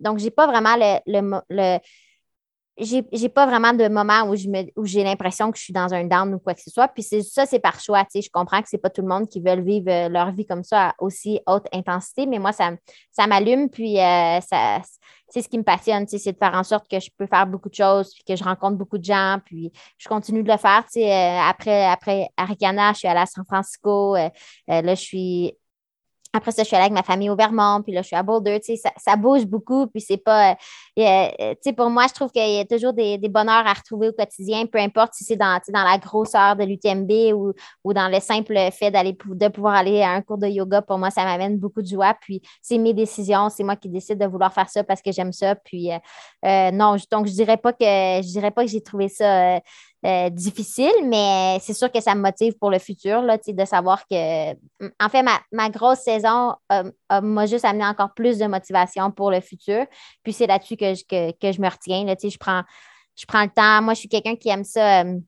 [0.00, 0.76] donc, j'ai pas vraiment
[1.06, 1.78] le
[2.80, 4.30] j'ai pas vraiment de moment
[4.76, 6.88] où j'ai l'impression que je suis dans un down ou quoi que ce soit.
[6.88, 8.04] Puis ça, c'est par choix.
[8.14, 10.64] Je comprends que c'est pas tout le monde qui veut vivre euh, leur vie comme
[10.64, 12.70] ça à aussi haute intensité, mais moi, ça,
[13.10, 13.68] ça m'allume.
[13.68, 14.38] Puis euh,
[15.28, 17.68] c'est ce qui me passionne, c'est de faire en sorte que je peux faire beaucoup
[17.68, 20.84] de choses, puis que je rencontre beaucoup de gens, puis je continue de le faire.
[20.96, 24.16] Euh, après, après Arikana, je suis allée à San Francisco.
[24.16, 24.30] là,
[24.66, 25.54] je suis
[26.32, 28.22] après ça, je suis allée avec ma famille au Vermont, puis là, je suis à
[28.22, 28.60] Boulder.
[28.60, 30.52] Tu sais, ça, ça bouge beaucoup, puis c'est pas.
[30.52, 30.54] Euh,
[30.98, 34.08] euh, tu sais, pour moi, je trouve qu'il y a toujours des, bonheurs à retrouver
[34.08, 37.52] au quotidien, peu importe si c'est dans, dans la grosseur de l'UTMB ou,
[37.84, 40.82] ou dans le simple fait d'aller de pouvoir aller à un cours de yoga.
[40.82, 42.14] Pour moi, ça m'amène beaucoup de joie.
[42.20, 45.32] Puis c'est mes décisions, c'est moi qui décide de vouloir faire ça parce que j'aime
[45.32, 45.56] ça.
[45.56, 49.60] Puis euh, non, donc je dirais pas que je dirais pas que j'ai trouvé ça
[50.06, 54.06] euh, difficile, mais c'est sûr que ça me motive pour le futur, là, de savoir
[54.06, 55.22] que, en fait,
[55.52, 56.54] ma, grosse saison
[57.10, 59.84] m'a juste amené encore plus de motivation pour le futur.
[60.22, 62.04] Puis c'est là-dessus que je, que, je me retiens.
[62.04, 62.62] Là, je, prends,
[63.16, 63.82] je prends le temps.
[63.82, 65.02] Moi, je suis quelqu'un qui aime ça.
[65.02, 65.18] Euh,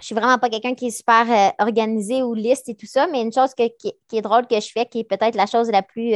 [0.00, 3.06] je suis vraiment pas quelqu'un qui est super euh, organisé ou liste et tout ça,
[3.06, 3.72] mais une chose qui,
[4.12, 6.14] est drôle que je fais, qui est peut-être la chose la plus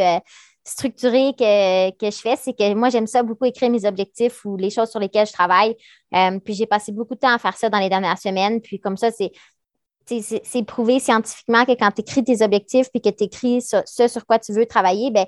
[0.68, 4.56] structurée que, que je fais, c'est que moi, j'aime ça beaucoup écrire mes objectifs ou
[4.56, 5.76] les choses sur lesquelles je travaille.
[6.14, 8.60] Euh, puis j'ai passé beaucoup de temps à faire ça dans les dernières semaines.
[8.60, 9.32] Puis comme ça, c'est
[10.10, 14.24] c'est prouvé scientifiquement que quand tu écris tes objectifs puis que tu écris ce, sur
[14.24, 15.26] quoi tu veux travailler, ben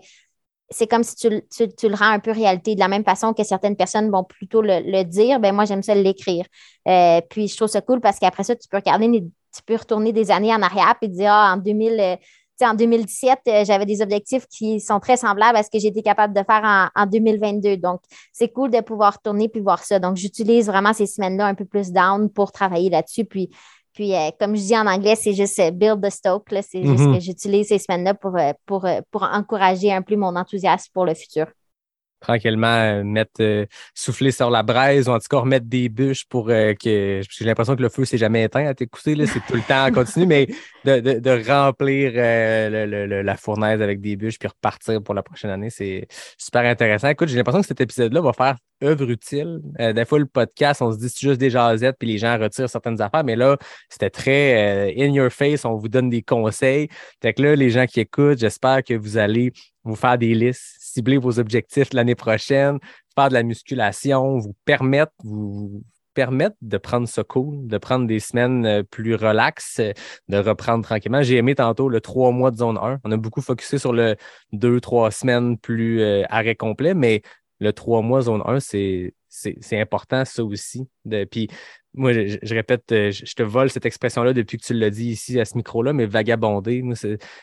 [0.70, 1.42] c'est comme si tu,
[1.76, 2.74] tu, le rends un peu réalité.
[2.76, 5.94] De la même façon que certaines personnes vont plutôt le, dire, ben moi, j'aime ça
[5.94, 6.46] l'écrire.
[6.86, 10.12] Euh, puis je trouve ça cool parce qu'après ça, tu peux regarder, tu peux retourner
[10.12, 12.18] des années en arrière et dire, ah, en 2000,
[12.64, 16.34] en 2017, euh, j'avais des objectifs qui sont très semblables à ce que j'étais capable
[16.34, 17.76] de faire en, 2022.
[17.76, 18.00] Donc,
[18.32, 19.98] c'est cool de pouvoir tourner puis voir ça.
[19.98, 23.24] Donc, j'utilise vraiment ces semaines-là un peu plus down pour travailler là-dessus.
[23.24, 23.50] Puis,
[23.92, 26.48] puis euh, comme je dis en anglais, c'est juste euh, build the stoke.
[26.50, 27.14] C'est juste mm-hmm.
[27.14, 28.36] que j'utilise ces semaines-là pour,
[28.66, 31.46] pour, pour encourager un peu mon enthousiasme pour le futur
[32.20, 36.26] tranquillement euh, mettre euh, souffler sur la braise ou en tout cas remettre des bûches
[36.26, 39.54] pour euh, que j'ai l'impression que le feu s'est jamais éteint à t'écouter c'est tout
[39.54, 40.46] le temps en continu mais
[40.84, 42.12] de, de, remplir
[43.24, 46.06] la fournaise avec des bûches puis repartir pour la prochaine année c'est
[46.38, 47.08] super intéressant.
[47.08, 49.60] Écoute j'ai l'impression que cet épisode là va faire œuvre utile.
[49.78, 52.68] Des fois le podcast on se dit c'est juste des jasettes puis les gens retirent
[52.68, 53.56] certaines affaires mais là
[53.88, 56.88] c'était très in your face on vous donne des conseils.
[57.22, 59.52] Fait que là les gens qui écoutent j'espère que vous allez
[59.84, 62.78] vous faire des listes cibler vos objectifs l'année prochaine,
[63.14, 65.82] faire de la musculation, vous permettre, vous
[66.14, 69.92] permettre de prendre ce cool, de prendre des semaines euh, plus relax, euh,
[70.28, 71.22] de reprendre tranquillement.
[71.22, 73.00] J'ai aimé tantôt le trois mois de zone 1.
[73.04, 74.16] On a beaucoup focusé sur le
[74.52, 77.22] deux, trois semaines plus euh, arrêt complet, mais
[77.60, 79.14] le trois mois zone 1, c'est
[79.72, 80.88] important, ça aussi.
[81.04, 81.48] De, puis
[81.94, 85.40] moi, je, répète, euh, je, te vole cette expression-là depuis que tu l'as dit ici
[85.40, 86.94] à ce micro-là, mais vagabonder, moi,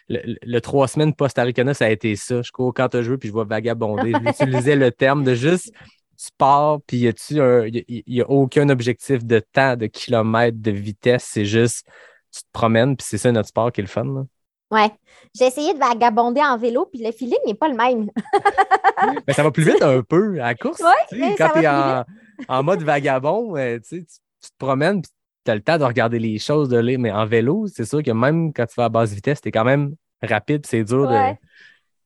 [0.10, 2.42] le, trois semaines post-Aricana, ça a été ça.
[2.42, 4.14] Je cours quand tu joué, puis je vois vagabonder.
[4.26, 5.72] J'utilisais le terme de juste
[6.18, 11.30] tu pars, puis il n'y a, aucun objectif de temps, de kilomètres, de vitesse.
[11.32, 11.88] C'est juste
[12.32, 14.04] tu te promènes, puis c'est ça notre sport qui est le fun.
[14.04, 14.24] Là.
[14.70, 14.92] Ouais.
[15.34, 18.10] J'ai essayé de vagabonder en vélo, puis le feeling n'est pas le même.
[19.28, 20.82] mais ça va plus vite un peu à la course.
[20.82, 22.04] Ouais, quand tu es en,
[22.48, 25.12] en, mode vagabond, euh, tu, tu te promènes, puis
[25.46, 28.12] tu as le temps de regarder les choses, de mais en vélo, c'est sûr que
[28.12, 31.36] même quand tu vas à basse vitesse, tu es quand même rapide, c'est dur de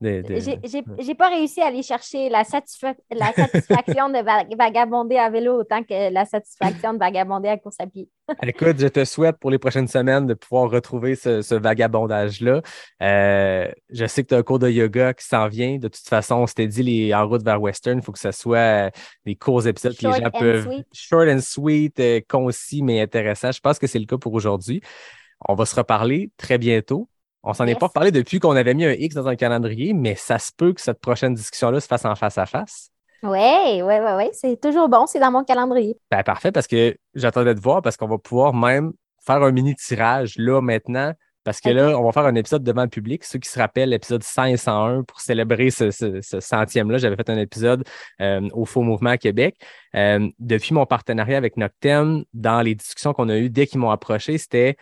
[0.02, 6.12] j'ai pas réussi à aller chercher la, la satisfaction de vagabonder à vélo autant que
[6.12, 8.10] la satisfaction de vagabonder à course à pied.
[8.44, 12.62] Écoute, je te souhaite pour les prochaines semaines de pouvoir retrouver ce, vagabondage-là.
[13.02, 15.78] Euh, je sais que tu as un cours de yoga qui s'en vient.
[15.78, 18.32] De toute façon, on s'était dit les, en route vers Western, il faut que ce
[18.32, 18.90] soit euh,
[19.26, 20.70] des courts épisodes que les gens peuvent.
[20.94, 23.52] Short and sweet, euh, concis, mais intéressant.
[23.52, 24.82] Je pense que c'est le cas pour aujourd'hui.
[25.48, 27.08] On va se reparler très bientôt.
[27.44, 30.16] On s'en est pas parlé depuis qu'on avait mis un X dans un calendrier, mais
[30.16, 32.92] ça se peut que cette prochaine discussion-là se fasse en face à face.
[33.24, 34.30] Oui, oui, oui, oui.
[34.34, 35.98] C'est toujours bon, c'est dans mon calendrier.
[36.10, 38.94] Ben, parfait, parce que j'attendais de voir, parce qu'on va pouvoir même
[39.26, 41.14] faire un mini tirage là maintenant.
[41.44, 43.24] Parce que là, on va faire un épisode devant le public.
[43.24, 47.32] Ceux qui se rappellent, l'épisode 100 et 101, pour célébrer ce, ce, centième-là, j'avais fait
[47.32, 47.84] un épisode
[48.22, 49.56] euh, au Faux Mouvement à Québec.
[49.96, 53.90] Euh, depuis mon partenariat avec Noctem, dans les discussions qu'on a eues dès qu'ils m'ont
[53.90, 54.78] approché, c'était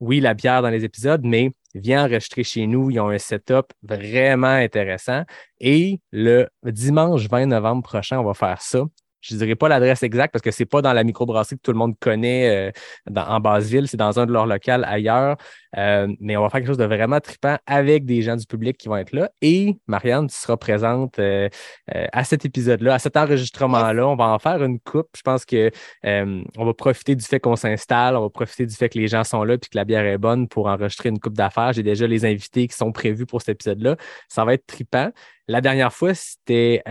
[0.00, 2.90] oui, la bière dans les épisodes, mais viens enregistrer chez nous.
[2.90, 5.24] Ils ont un setup vraiment intéressant.
[5.60, 8.84] Et le dimanche 20 novembre prochain, on va faire ça.
[9.28, 11.72] Je ne dirais pas l'adresse exacte parce que c'est pas dans la microbrasserie que tout
[11.72, 12.72] le monde connaît
[13.08, 15.36] euh, en Basseville, c'est dans un de leurs locales ailleurs.
[15.76, 18.78] Euh, mais on va faire quelque chose de vraiment trippant avec des gens du public
[18.78, 19.30] qui vont être là.
[19.42, 21.48] Et Marianne, tu seras présente euh,
[21.90, 24.08] à cet épisode-là, à cet enregistrement-là.
[24.08, 25.10] On va en faire une coupe.
[25.14, 25.70] Je pense que
[26.04, 29.24] on va profiter du fait qu'on s'installe, on va profiter du fait que les gens
[29.24, 31.74] sont là et que la bière est bonne pour enregistrer une coupe d'affaires.
[31.74, 33.96] J'ai déjà les invités qui sont prévus pour cet épisode-là.
[34.28, 35.10] Ça va être trippant.
[35.48, 36.82] La dernière fois, c'était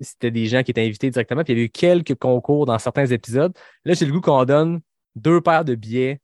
[0.00, 1.44] c'était des gens qui étaient invités directement.
[1.44, 3.52] Puis il y avait eu quelques concours dans certains épisodes.
[3.84, 4.80] Là, j'ai le goût qu'on donne
[5.16, 6.20] deux paires de billets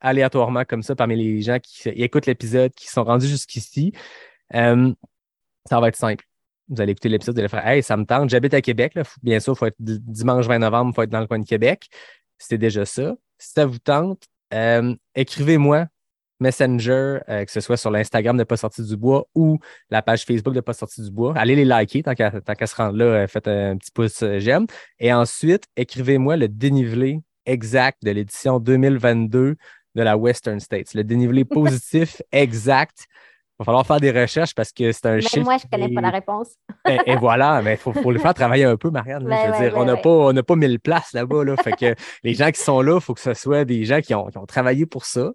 [0.00, 3.92] aléatoirement comme ça parmi les gens qui écoutent l'épisode, qui sont rendus jusqu'ici.
[4.54, 4.92] Euh,
[5.68, 6.24] ça va être simple.
[6.68, 8.94] Vous allez écouter l'épisode, vous allez faire Hey, ça me tente, j'habite à Québec.
[8.94, 9.02] Là.
[9.22, 11.46] Bien sûr, il faut être dimanche 20 novembre, il faut être dans le coin de
[11.46, 11.88] Québec.
[12.38, 13.14] C'était déjà ça.
[13.38, 15.86] Si ça vous tente, euh, écrivez-moi
[16.40, 19.58] Messenger, euh, que ce soit sur l'Instagram de Pas Sorti du Bois ou
[19.90, 21.34] la page Facebook de Pas Sorti du Bois.
[21.36, 24.66] Allez les liker, tant qu'à se rendre là, euh, faites un petit pouce euh, j'aime.
[24.98, 29.56] Et ensuite, écrivez-moi le dénivelé exact de l'édition 2022
[29.94, 30.94] de la Western States.
[30.94, 33.06] Le dénivelé positif exact
[33.58, 35.44] va falloir faire des recherches parce que c'est un chiffre.
[35.44, 36.48] Moi, je ne connais pas la réponse.
[37.06, 39.22] et, voilà, mais il faut, le faire travailler un peu, Marianne.
[39.22, 41.44] je ben veux dire, on n'a pas, on pas mille places là-bas.
[41.44, 44.00] Là, fait que les gens qui sont là, il faut que ce soit des gens
[44.00, 45.30] qui ont, travaillé pour ça.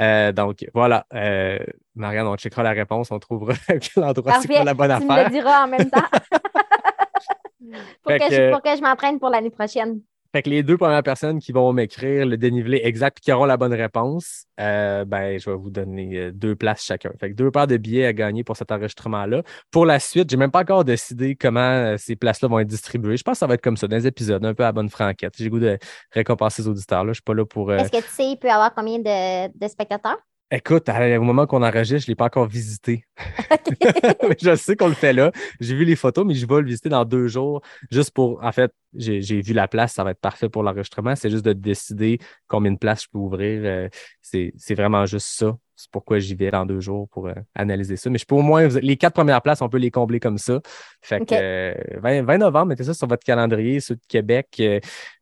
[0.00, 1.06] Euh, donc, voilà.
[1.14, 1.58] Euh,
[1.96, 3.54] Marianne, on checkera la réponse, on trouvera
[3.96, 5.08] l'endroit c'est pas la bonne affaire.
[5.08, 6.00] Tu me le diras en même temps.
[8.02, 10.00] pour, que, pour que je m'entraîne pour l'année prochaine.
[10.34, 13.44] Fait que les deux premières personnes qui vont m'écrire le dénivelé exact et qui auront
[13.44, 17.12] la bonne réponse, euh, ben, je vais vous donner euh, deux places chacun.
[17.20, 19.44] Fait que deux paires de billets à gagner pour cet enregistrement-là.
[19.70, 23.16] Pour la suite, j'ai même pas encore décidé comment euh, ces places-là vont être distribuées.
[23.16, 24.90] Je pense que ça va être comme ça, dans les épisodes, un peu à bonne
[24.90, 25.34] franquette.
[25.38, 25.78] J'ai goût de
[26.10, 27.04] récompenser les auditeurs.
[27.04, 27.12] Là.
[27.12, 27.72] Je suis pas là pour.
[27.72, 30.18] Est-ce que tu sais, il peut y avoir combien de spectateurs?
[30.56, 33.04] Écoute, au moment qu'on enregistre, je ne l'ai pas encore visité.
[34.40, 35.32] je sais qu'on le fait là.
[35.58, 37.60] J'ai vu les photos, mais je vais le visiter dans deux jours.
[37.90, 41.16] Juste pour, en fait, j'ai vu la place, ça va être parfait pour l'enregistrement.
[41.16, 43.62] C'est juste de décider combien de places je peux ouvrir.
[43.64, 43.88] Euh,
[44.22, 45.56] c'est vraiment juste ça.
[45.74, 48.08] C'est pourquoi j'y vais dans deux jours pour euh, analyser ça.
[48.08, 50.60] Mais je peux au moins, les quatre premières places, on peut les combler comme ça.
[51.02, 54.62] Fait que 20, euh, novembre, mettez ça sur votre calendrier, ceux de Québec.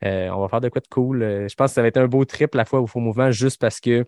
[0.02, 1.20] on va faire de quoi de cool.
[1.48, 3.58] je pense que ça va être un beau trip la fois au Faux Mouvement juste
[3.58, 4.04] parce que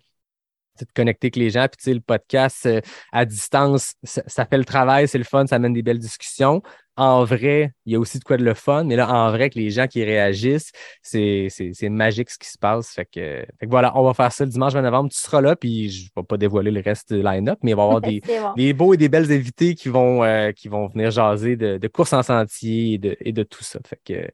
[0.83, 1.67] de connecter avec les gens.
[1.67, 2.81] Puis, tu sais, le podcast euh,
[3.13, 6.61] à distance, ça, fait le travail, c'est le fun, ça mène des belles discussions.
[6.97, 9.49] En vrai, il y a aussi de quoi de le fun, mais là, en vrai,
[9.49, 10.71] que les gens qui réagissent,
[11.01, 11.49] c'est
[11.89, 12.89] magique ce qui se passe.
[12.93, 15.09] Fait que, voilà, on va faire ça le dimanche 20 novembre.
[15.09, 17.75] Tu seras là, puis je ne vais pas dévoiler le reste du line-up, mais il
[17.75, 18.01] va y avoir
[18.55, 21.87] des, beaux et des belles invités qui vont, euh, qui vont venir jaser de, de
[21.87, 23.79] courses en sentier et de, et de tout ça.
[23.85, 24.29] Fait que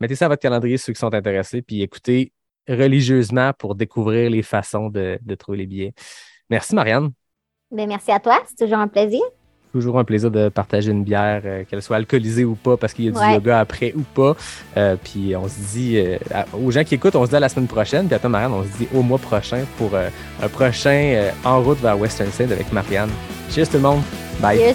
[0.00, 2.32] mettez ça à votre calendrier, ceux qui sont intéressés, puis écoutez,
[2.68, 5.94] religieusement pour découvrir les façons de, trouver les billets.
[6.50, 7.10] Merci, Marianne.
[7.70, 8.38] Ben, merci à toi.
[8.46, 9.22] C'est toujours un plaisir.
[9.72, 13.06] Toujours un plaisir de partager une bière, euh, qu'elle soit alcoolisée ou pas, parce qu'il
[13.06, 14.36] y a du yoga après ou pas.
[14.76, 16.18] Euh, puis on se dit, euh,
[16.62, 18.06] aux gens qui écoutent, on se dit à la semaine prochaine.
[18.06, 21.78] Puis à toi, Marianne, on se dit au mois prochain pour un prochain En route
[21.78, 23.10] vers Western Side avec Marianne.
[23.50, 24.02] Cheers tout le monde.
[24.40, 24.74] Bye.